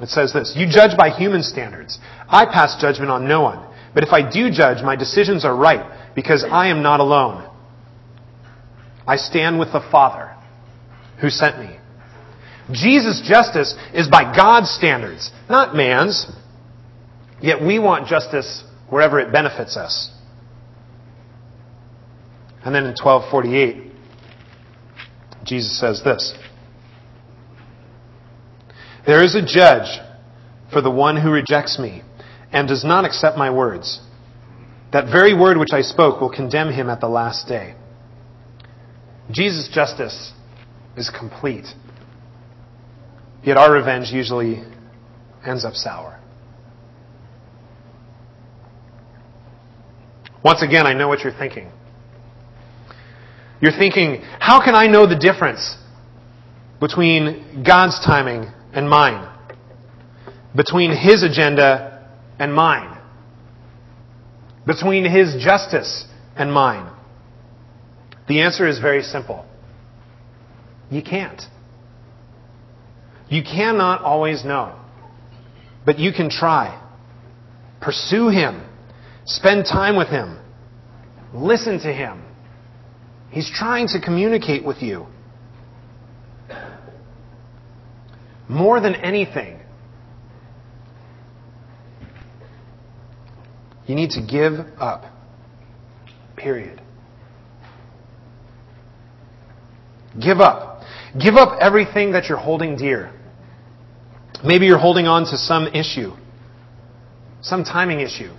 it 0.00 0.08
says 0.08 0.32
this 0.32 0.54
You 0.56 0.66
judge 0.68 0.96
by 0.96 1.10
human 1.10 1.42
standards. 1.42 1.98
I 2.28 2.44
pass 2.46 2.80
judgment 2.80 3.10
on 3.10 3.28
no 3.28 3.42
one. 3.42 3.66
But 3.94 4.04
if 4.04 4.10
I 4.10 4.28
do 4.28 4.50
judge, 4.50 4.82
my 4.82 4.96
decisions 4.96 5.44
are 5.44 5.54
right 5.54 6.14
because 6.14 6.44
I 6.44 6.68
am 6.68 6.82
not 6.82 7.00
alone. 7.00 7.48
I 9.06 9.16
stand 9.16 9.58
with 9.58 9.72
the 9.72 9.86
Father 9.90 10.34
who 11.20 11.30
sent 11.30 11.58
me. 11.58 11.78
Jesus' 12.70 13.22
justice 13.26 13.74
is 13.92 14.08
by 14.08 14.34
God's 14.34 14.70
standards, 14.70 15.30
not 15.48 15.74
man's. 15.74 16.26
Yet 17.42 17.60
we 17.60 17.78
want 17.78 18.06
justice 18.06 18.64
wherever 18.88 19.18
it 19.18 19.32
benefits 19.32 19.76
us. 19.76 20.10
And 22.64 22.72
then 22.74 22.84
in 22.84 22.94
1248, 22.94 23.92
Jesus 25.44 25.78
says 25.78 26.02
this 26.04 26.32
There 29.04 29.24
is 29.24 29.34
a 29.34 29.44
judge 29.44 29.98
for 30.72 30.80
the 30.80 30.90
one 30.90 31.20
who 31.20 31.30
rejects 31.30 31.78
me 31.78 32.02
and 32.52 32.68
does 32.68 32.84
not 32.84 33.04
accept 33.04 33.36
my 33.36 33.50
words. 33.50 34.00
That 34.92 35.06
very 35.06 35.34
word 35.34 35.56
which 35.56 35.72
I 35.72 35.80
spoke 35.80 36.20
will 36.20 36.30
condemn 36.30 36.70
him 36.70 36.88
at 36.88 37.00
the 37.00 37.08
last 37.08 37.48
day. 37.48 37.74
Jesus' 39.30 39.68
justice 39.72 40.32
is 40.96 41.10
complete. 41.10 41.66
Yet 43.42 43.56
our 43.56 43.72
revenge 43.72 44.08
usually 44.12 44.62
ends 45.44 45.64
up 45.64 45.74
sour. 45.74 46.21
Once 50.44 50.62
again, 50.62 50.86
I 50.86 50.94
know 50.94 51.08
what 51.08 51.20
you're 51.20 51.32
thinking. 51.32 51.70
You're 53.60 53.78
thinking, 53.78 54.22
how 54.40 54.62
can 54.64 54.74
I 54.74 54.88
know 54.88 55.06
the 55.06 55.16
difference 55.16 55.76
between 56.80 57.62
God's 57.64 58.04
timing 58.04 58.50
and 58.72 58.90
mine? 58.90 59.28
Between 60.54 60.90
His 60.90 61.22
agenda 61.22 62.08
and 62.40 62.52
mine? 62.52 62.98
Between 64.66 65.04
His 65.04 65.42
justice 65.42 66.06
and 66.36 66.52
mine? 66.52 66.92
The 68.26 68.40
answer 68.40 68.66
is 68.66 68.80
very 68.80 69.02
simple. 69.02 69.46
You 70.90 71.02
can't. 71.02 71.40
You 73.28 73.42
cannot 73.44 74.02
always 74.02 74.44
know. 74.44 74.78
But 75.86 75.98
you 75.98 76.12
can 76.12 76.30
try. 76.30 76.80
Pursue 77.80 78.28
Him. 78.28 78.62
Spend 79.24 79.64
time 79.64 79.96
with 79.96 80.08
Him. 80.08 80.38
Listen 81.34 81.78
to 81.80 81.92
Him. 81.92 82.22
He's 83.30 83.50
trying 83.50 83.88
to 83.88 84.00
communicate 84.00 84.64
with 84.64 84.82
you. 84.82 85.06
More 88.48 88.80
than 88.80 88.94
anything, 88.94 89.58
you 93.86 93.94
need 93.94 94.10
to 94.10 94.20
give 94.20 94.66
up. 94.78 95.04
Period. 96.36 96.82
Give 100.20 100.40
up. 100.40 100.82
Give 101.18 101.36
up 101.36 101.58
everything 101.60 102.12
that 102.12 102.26
you're 102.28 102.36
holding 102.36 102.76
dear. 102.76 103.12
Maybe 104.44 104.66
you're 104.66 104.78
holding 104.78 105.06
on 105.06 105.24
to 105.26 105.38
some 105.38 105.68
issue, 105.68 106.12
some 107.40 107.64
timing 107.64 108.00
issue, 108.00 108.34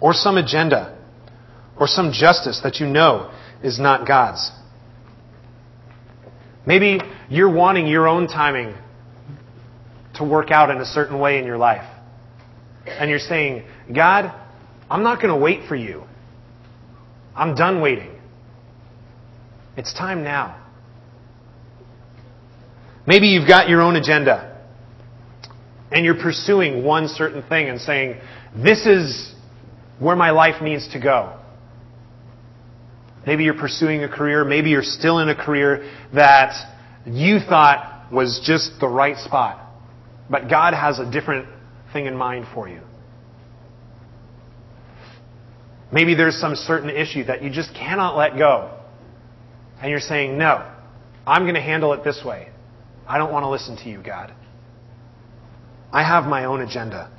or 0.00 0.12
some 0.12 0.36
agenda, 0.36 0.96
or 1.78 1.86
some 1.86 2.12
justice 2.12 2.60
that 2.62 2.80
you 2.80 2.86
know 2.86 3.32
is 3.62 3.78
not 3.78 4.06
God's. 4.06 4.50
Maybe 6.66 7.00
you're 7.28 7.52
wanting 7.52 7.86
your 7.86 8.06
own 8.06 8.28
timing 8.28 8.74
to 10.16 10.24
work 10.24 10.50
out 10.50 10.70
in 10.70 10.78
a 10.78 10.84
certain 10.84 11.18
way 11.18 11.38
in 11.38 11.46
your 11.46 11.56
life. 11.56 11.88
And 12.86 13.10
you're 13.10 13.18
saying, 13.18 13.64
God, 13.94 14.34
I'm 14.90 15.02
not 15.02 15.20
going 15.20 15.32
to 15.32 15.40
wait 15.40 15.68
for 15.68 15.76
you. 15.76 16.04
I'm 17.34 17.54
done 17.54 17.80
waiting. 17.80 18.10
It's 19.76 19.94
time 19.94 20.24
now. 20.24 20.64
Maybe 23.06 23.28
you've 23.28 23.48
got 23.48 23.68
your 23.68 23.80
own 23.80 23.96
agenda 23.96 24.60
and 25.90 26.04
you're 26.04 26.20
pursuing 26.20 26.84
one 26.84 27.08
certain 27.08 27.42
thing 27.48 27.68
and 27.68 27.80
saying, 27.80 28.20
This 28.54 28.86
is 28.86 29.32
where 29.98 30.16
my 30.16 30.30
life 30.30 30.62
needs 30.62 30.88
to 30.92 31.00
go. 31.00 31.38
Maybe 33.26 33.44
you're 33.44 33.58
pursuing 33.58 34.04
a 34.04 34.08
career, 34.08 34.44
maybe 34.44 34.70
you're 34.70 34.82
still 34.82 35.18
in 35.18 35.28
a 35.28 35.34
career 35.34 35.92
that 36.14 36.54
you 37.04 37.40
thought 37.40 38.12
was 38.12 38.40
just 38.44 38.80
the 38.80 38.88
right 38.88 39.16
spot. 39.16 39.64
But 40.30 40.48
God 40.48 40.74
has 40.74 40.98
a 40.98 41.10
different 41.10 41.48
thing 41.92 42.06
in 42.06 42.16
mind 42.16 42.46
for 42.54 42.68
you. 42.68 42.80
Maybe 45.90 46.14
there's 46.14 46.38
some 46.38 46.54
certain 46.54 46.90
issue 46.90 47.24
that 47.24 47.42
you 47.42 47.50
just 47.50 47.74
cannot 47.74 48.16
let 48.16 48.36
go. 48.36 48.78
And 49.80 49.90
you're 49.90 50.00
saying, 50.00 50.36
No, 50.36 50.70
I'm 51.26 51.42
going 51.42 51.54
to 51.54 51.60
handle 51.60 51.92
it 51.94 52.04
this 52.04 52.22
way. 52.24 52.48
I 53.06 53.16
don't 53.16 53.32
want 53.32 53.44
to 53.44 53.48
listen 53.48 53.76
to 53.76 53.88
you, 53.88 54.02
God. 54.02 54.34
I 55.92 56.02
have 56.02 56.24
my 56.24 56.44
own 56.44 56.60
agenda. 56.60 57.10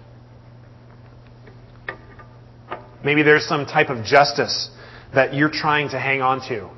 Maybe 3.03 3.23
there's 3.23 3.45
some 3.45 3.65
type 3.65 3.89
of 3.89 4.03
justice 4.03 4.69
that 5.13 5.33
you're 5.33 5.51
trying 5.51 5.89
to 5.89 5.99
hang 5.99 6.21
on 6.21 6.41
to. 6.49 6.69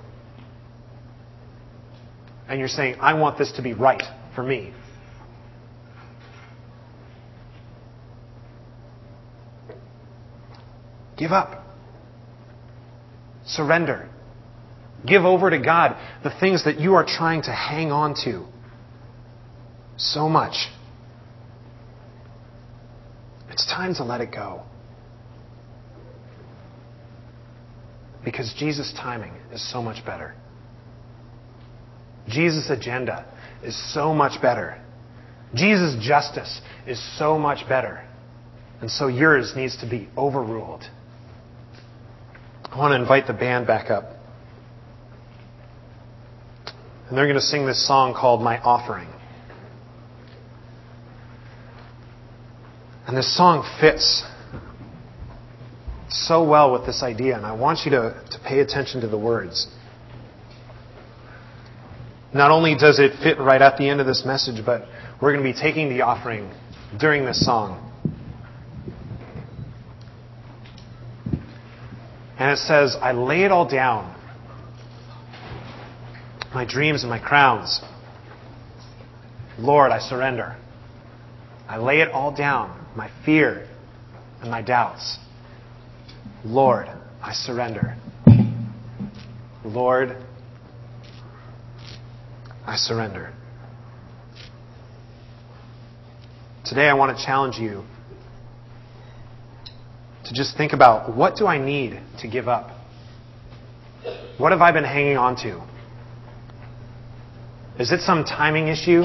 And 2.47 2.59
you're 2.59 2.67
saying, 2.67 2.95
I 2.99 3.13
want 3.13 3.37
this 3.37 3.51
to 3.53 3.61
be 3.61 3.73
right 3.73 4.03
for 4.35 4.43
me. 4.43 4.73
Give 11.17 11.31
up. 11.31 11.63
Surrender. 13.45 14.09
Give 15.05 15.23
over 15.23 15.49
to 15.49 15.59
God 15.59 15.95
the 16.23 16.31
things 16.39 16.65
that 16.65 16.79
you 16.79 16.93
are 16.95 17.05
trying 17.05 17.43
to 17.43 17.51
hang 17.51 17.91
on 17.91 18.15
to 18.25 18.45
so 19.97 20.27
much. 20.27 20.67
It's 23.49 23.65
time 23.65 23.93
to 23.95 24.03
let 24.03 24.21
it 24.21 24.31
go. 24.31 24.63
Because 28.23 28.53
Jesus' 28.57 28.93
timing 28.93 29.33
is 29.51 29.71
so 29.71 29.81
much 29.81 30.05
better. 30.05 30.35
Jesus' 32.27 32.69
agenda 32.69 33.25
is 33.63 33.75
so 33.93 34.13
much 34.13 34.41
better. 34.41 34.79
Jesus' 35.55 35.95
justice 36.01 36.61
is 36.87 37.01
so 37.17 37.37
much 37.37 37.67
better. 37.67 38.07
And 38.79 38.89
so 38.89 39.07
yours 39.07 39.53
needs 39.55 39.77
to 39.77 39.89
be 39.89 40.07
overruled. 40.17 40.83
I 42.71 42.77
want 42.77 42.91
to 42.91 42.95
invite 42.95 43.27
the 43.27 43.33
band 43.33 43.67
back 43.67 43.91
up. 43.91 44.15
And 47.09 47.17
they're 47.17 47.25
going 47.25 47.35
to 47.35 47.41
sing 47.41 47.65
this 47.65 47.85
song 47.85 48.13
called 48.13 48.41
My 48.41 48.59
Offering. 48.59 49.09
And 53.05 53.17
this 53.17 53.35
song 53.35 53.69
fits 53.81 54.23
so 56.11 56.43
well 56.43 56.71
with 56.71 56.85
this 56.85 57.03
idea, 57.03 57.35
and 57.35 57.45
I 57.45 57.53
want 57.53 57.79
you 57.85 57.91
to, 57.91 58.23
to 58.31 58.39
pay 58.45 58.59
attention 58.59 59.01
to 59.01 59.07
the 59.07 59.17
words. 59.17 59.67
Not 62.33 62.51
only 62.51 62.75
does 62.75 62.99
it 62.99 63.13
fit 63.21 63.39
right 63.39 63.61
at 63.61 63.77
the 63.77 63.89
end 63.89 63.99
of 63.99 64.07
this 64.07 64.23
message, 64.25 64.65
but 64.65 64.87
we're 65.21 65.33
going 65.33 65.45
to 65.45 65.53
be 65.53 65.59
taking 65.59 65.89
the 65.89 66.01
offering 66.01 66.51
during 66.99 67.25
this 67.25 67.45
song. 67.45 67.87
And 72.37 72.51
it 72.51 72.57
says, 72.57 72.95
I 72.99 73.11
lay 73.11 73.43
it 73.43 73.51
all 73.51 73.67
down 73.67 74.15
my 76.53 76.65
dreams 76.65 77.03
and 77.03 77.09
my 77.09 77.19
crowns. 77.19 77.81
Lord, 79.57 79.91
I 79.91 79.99
surrender. 79.99 80.57
I 81.67 81.77
lay 81.77 82.01
it 82.01 82.09
all 82.09 82.35
down, 82.35 82.85
my 82.95 83.09
fear 83.25 83.67
and 84.41 84.51
my 84.51 84.61
doubts. 84.61 85.17
Lord, 86.43 86.87
I 87.21 87.33
surrender. 87.33 87.95
Lord, 89.63 90.17
I 92.65 92.75
surrender. 92.77 93.31
Today 96.65 96.87
I 96.87 96.93
want 96.93 97.15
to 97.15 97.23
challenge 97.23 97.57
you 97.57 97.83
to 100.25 100.33
just 100.33 100.57
think 100.57 100.73
about 100.73 101.15
what 101.15 101.35
do 101.35 101.45
I 101.45 101.63
need 101.63 101.99
to 102.21 102.27
give 102.27 102.47
up? 102.47 102.71
What 104.39 104.51
have 104.51 104.61
I 104.61 104.71
been 104.71 104.83
hanging 104.83 105.17
on 105.17 105.35
to? 105.37 105.61
Is 107.79 107.91
it 107.91 108.01
some 108.01 108.23
timing 108.23 108.67
issue? 108.67 109.03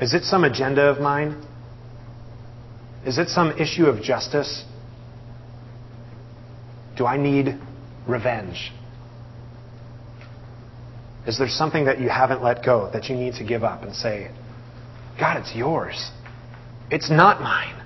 Is 0.00 0.14
it 0.14 0.22
some 0.22 0.44
agenda 0.44 0.82
of 0.82 1.00
mine? 1.00 1.44
Is 3.04 3.18
it 3.18 3.28
some 3.28 3.58
issue 3.58 3.86
of 3.86 4.02
justice? 4.02 4.64
Do 6.96 7.06
I 7.06 7.16
need 7.16 7.58
revenge? 8.06 8.72
Is 11.26 11.38
there 11.38 11.48
something 11.48 11.86
that 11.86 12.00
you 12.00 12.08
haven't 12.08 12.42
let 12.42 12.64
go 12.64 12.90
that 12.92 13.08
you 13.08 13.16
need 13.16 13.34
to 13.34 13.44
give 13.44 13.64
up 13.64 13.82
and 13.82 13.94
say, 13.94 14.30
God, 15.18 15.38
it's 15.38 15.54
yours? 15.54 16.10
It's 16.90 17.10
not 17.10 17.40
mine. 17.40 17.80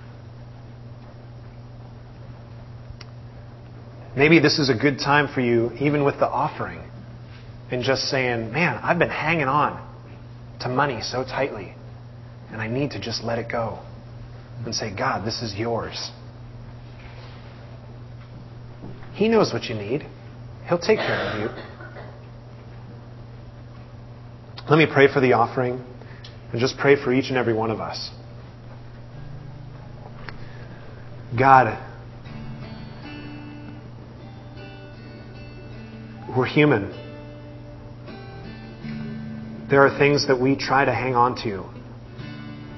Maybe 4.16 4.40
this 4.40 4.59
is 4.59 4.68
a 4.68 4.74
good 4.74 4.98
time 4.98 5.32
for 5.32 5.40
you, 5.40 5.70
even 5.78 6.04
with 6.04 6.18
the 6.18 6.26
offering, 6.28 6.80
and 7.70 7.84
just 7.84 8.09
saying, 8.09 8.50
man, 8.50 8.80
I've 8.82 8.98
been 8.98 9.11
hanging 9.11 9.46
on 9.46 9.86
to 10.61 10.68
money 10.68 11.00
so 11.02 11.22
tightly, 11.22 11.74
and 12.50 12.61
I 12.61 12.66
need 12.66 12.90
to 12.92 13.00
just 13.00 13.22
let 13.22 13.38
it 13.38 13.48
go 13.48 13.78
and 14.64 14.74
say, 14.74 14.92
God, 14.94 15.24
this 15.24 15.40
is 15.42 15.54
yours. 15.54 16.11
He 19.19 19.27
knows 19.27 19.53
what 19.53 19.64
you 19.64 19.75
need. 19.75 20.07
He'll 20.69 20.79
take 20.79 20.99
care 20.99 21.16
of 21.16 21.41
you. 21.41 21.49
Let 24.71 24.79
me 24.79 24.87
pray 24.87 25.12
for 25.12 25.19
the 25.19 25.33
offering 25.33 25.85
and 26.53 26.61
just 26.61 26.79
pray 26.79 26.95
for 26.95 27.12
each 27.12 27.29
and 27.29 27.37
every 27.37 27.53
one 27.53 27.73
of 27.73 27.81
us. 27.81 28.11
God, 31.37 31.77
we're 36.37 36.47
human. 36.47 36.93
There 39.69 39.85
are 39.85 39.99
things 39.99 40.29
that 40.29 40.41
we 40.41 40.55
try 40.55 40.85
to 40.85 40.95
hang 40.95 41.16
on 41.16 41.35
to 41.43 41.64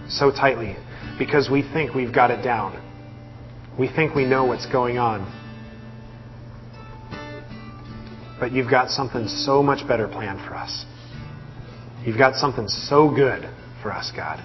so 0.09 0.31
tightly 0.31 0.75
because 1.19 1.51
we 1.51 1.61
think 1.61 1.93
we've 1.95 2.15
got 2.15 2.31
it 2.31 2.43
down. 2.43 2.83
We 3.79 3.89
think 3.89 4.15
we 4.15 4.25
know 4.25 4.47
what's 4.47 4.65
going 4.65 4.97
on. 4.97 5.37
But 8.41 8.53
you've 8.53 8.71
got 8.71 8.91
something 8.91 9.29
so 9.29 9.63
much 9.63 9.87
better 9.87 10.09
planned 10.09 10.41
for 10.41 10.55
us. 10.55 10.87
You've 12.05 12.17
got 12.17 12.37
something 12.37 12.67
so 12.67 13.15
good 13.15 13.47
for 13.83 13.93
us, 13.93 14.11
God. 14.17 14.41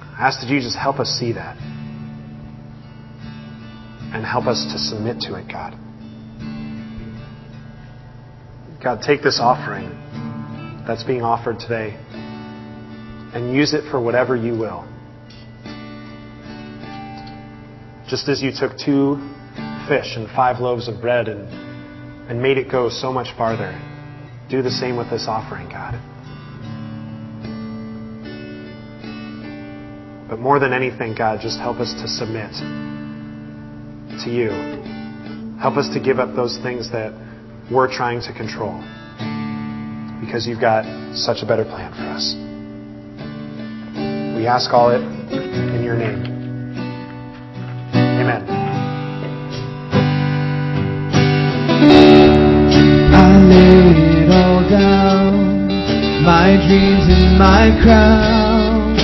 I 0.00 0.26
ask 0.28 0.40
that 0.40 0.48
you 0.48 0.60
just 0.60 0.78
help 0.78 1.00
us 1.00 1.08
see 1.08 1.32
that. 1.32 1.56
And 4.14 4.24
help 4.24 4.46
us 4.46 4.64
to 4.72 4.78
submit 4.78 5.20
to 5.22 5.34
it, 5.34 5.48
God. 5.48 5.74
God, 8.82 9.02
take 9.02 9.22
this 9.22 9.40
offering 9.42 9.90
that's 10.86 11.02
being 11.02 11.22
offered 11.22 11.58
today 11.58 11.98
and 13.34 13.54
use 13.54 13.74
it 13.74 13.90
for 13.90 14.00
whatever 14.00 14.36
you 14.36 14.56
will. 14.56 14.86
Just 18.08 18.28
as 18.28 18.40
you 18.40 18.52
took 18.56 18.78
two 18.78 19.16
fish 19.88 20.16
and 20.16 20.28
five 20.36 20.60
loaves 20.60 20.86
of 20.86 21.00
bread 21.00 21.28
and, 21.28 21.48
and 22.30 22.40
made 22.40 22.58
it 22.58 22.70
go 22.70 22.88
so 22.90 23.12
much 23.12 23.34
farther, 23.36 23.72
do 24.50 24.62
the 24.62 24.70
same 24.70 24.96
with 24.96 25.10
this 25.10 25.26
offering, 25.26 25.68
God. 25.68 25.94
But 30.28 30.38
more 30.38 30.58
than 30.58 30.74
anything, 30.74 31.14
God, 31.16 31.40
just 31.40 31.58
help 31.58 31.78
us 31.78 31.94
to 31.94 32.06
submit 32.06 32.52
to 34.24 34.30
you. 34.30 34.50
Help 35.58 35.76
us 35.76 35.88
to 35.94 36.00
give 36.00 36.18
up 36.18 36.36
those 36.36 36.58
things 36.62 36.92
that 36.92 37.12
we're 37.72 37.92
trying 37.92 38.20
to 38.22 38.32
control. 38.34 38.78
Because 40.20 40.46
you've 40.46 40.60
got 40.60 40.84
such 41.16 41.38
a 41.42 41.46
better 41.46 41.64
plan 41.64 41.92
for 41.92 42.04
us. 42.04 42.34
We 44.36 44.46
ask 44.46 44.70
all 44.72 44.90
it 44.90 45.00
in 45.00 45.82
your 45.82 45.96
name. 45.96 46.26
Amen. 47.94 48.57
Lay 53.48 54.24
it 54.24 54.30
all 54.30 54.60
down, 54.68 55.68
my 56.22 56.56
dreams 56.66 57.06
and 57.08 57.38
my 57.38 57.70
crown. 57.82 58.94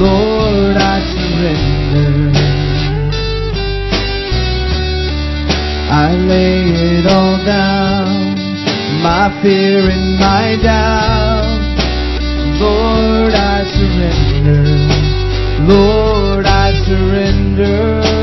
Lord, 0.00 0.76
I 0.76 0.98
surrender. 1.12 2.32
I 5.92 6.14
lay 6.30 6.62
it 6.98 7.06
all 7.06 7.36
down, 7.44 8.34
my 9.02 9.30
fear 9.40 9.88
and 9.88 10.18
my 10.18 10.56
doubt. 10.62 11.60
Lord, 12.58 13.34
I 13.34 13.62
surrender. 13.76 14.64
Lord, 15.72 16.46
I 16.46 16.72
surrender. 16.86 18.19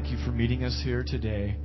Thank 0.00 0.12
you 0.12 0.24
for 0.24 0.30
meeting 0.30 0.62
us 0.62 0.80
here 0.84 1.02
today. 1.04 1.56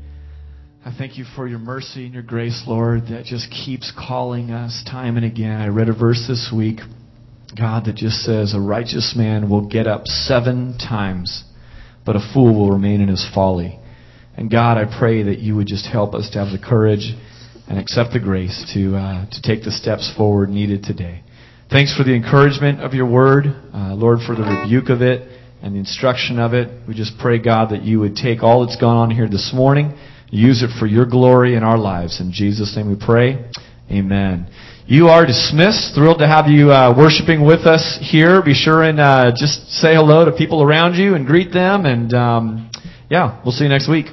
I 0.84 0.92
thank 0.98 1.20
you 1.20 1.26
for 1.36 1.48
your 1.48 1.60
mercy 1.60 2.06
and 2.06 2.16
your 2.16 2.24
grace, 2.24 2.64
Lord, 2.66 3.10
that 3.10 3.26
just 3.26 3.52
keeps 3.52 3.94
calling 3.96 4.50
us 4.50 4.84
time 4.90 5.18
and 5.18 5.26
again. 5.26 5.62
I 5.62 5.68
read 5.68 5.88
a 5.88 5.94
verse 5.94 6.26
this 6.28 6.52
week, 6.52 6.80
God, 7.56 7.86
that 7.86 7.96
just 7.96 8.24
says, 8.24 8.56
A 8.56 8.60
righteous 8.60 9.14
man 9.16 9.52
will 9.52 9.70
get 9.70 9.86
up 9.86 10.08
seven 10.08 10.80
times, 10.80 11.44
but 12.08 12.16
a 12.16 12.28
fool 12.34 12.56
will 12.56 12.72
remain 12.72 13.02
in 13.02 13.08
his 13.08 13.24
folly. 13.36 13.80
And 14.36 14.50
God, 14.50 14.80
I 14.80 14.86
pray 14.98 15.22
that 15.22 15.38
you 15.38 15.56
would 15.56 15.68
just 15.68 15.86
help 15.86 16.16
us 16.16 16.32
to 16.32 16.40
have 16.40 16.52
the 16.52 16.66
courage 16.66 17.14
and 17.70 17.78
accept 17.78 18.14
the 18.14 18.20
grace 18.20 18.68
to, 18.74 18.96
uh, 18.96 19.26
to 19.30 19.42
take 19.44 19.64
the 19.64 19.70
steps 19.70 20.12
forward 20.18 20.50
needed 20.50 20.82
today. 20.82 21.22
Thanks 21.70 21.96
for 21.96 22.04
the 22.04 22.16
encouragement 22.16 22.82
of 22.82 22.96
your 22.96 23.06
word, 23.06 23.46
uh, 23.46 23.94
Lord, 23.94 24.22
for 24.26 24.34
the 24.34 24.42
rebuke 24.42 24.90
of 24.90 25.04
it 25.04 25.43
and 25.64 25.74
the 25.74 25.80
instruction 25.80 26.40
of 26.40 26.54
it. 26.54 26.88
We 26.88 26.94
just 26.94 27.18
pray, 27.18 27.40
God, 27.40 27.72
that 27.72 27.84
you 27.84 28.02
would 28.02 28.16
take 28.16 28.44
all 28.44 28.66
that's 28.66 28.80
gone 28.80 28.98
on 28.98 29.10
here 29.10 29.30
this 29.30 29.52
morning, 29.56 29.98
use 30.30 30.62
it 30.62 30.70
for 30.78 30.86
your 30.86 31.06
glory 31.06 31.56
in 31.56 31.64
our 31.64 31.78
lives. 31.78 32.20
In 32.20 32.34
Jesus' 32.34 32.76
name 32.76 32.90
we 32.90 32.98
pray. 33.00 33.50
Amen. 33.90 34.48
You 34.86 35.08
are 35.08 35.26
dismissed. 35.26 35.96
Thrilled 35.96 36.20
to 36.20 36.28
have 36.28 36.48
you 36.48 36.72
uh, 36.72 36.94
worshiping 36.96 37.46
with 37.46 37.62
us 37.62 37.98
here. 38.02 38.44
Be 38.44 38.54
sure 38.54 38.84
and 38.84 39.00
uh, 39.00 39.32
just 39.32 39.72
say 39.72 39.96
hello 39.96 40.26
to 40.26 40.34
people 40.34 40.62
around 40.62 40.96
you 40.96 41.16
and 41.16 41.26
greet 41.26 41.54
them. 41.54 41.86
And 41.86 42.14
um, 42.14 42.72
yeah, 43.10 43.42
we'll 43.46 43.54
see 43.54 43.64
you 43.64 43.70
next 43.70 43.90
week. 43.90 44.08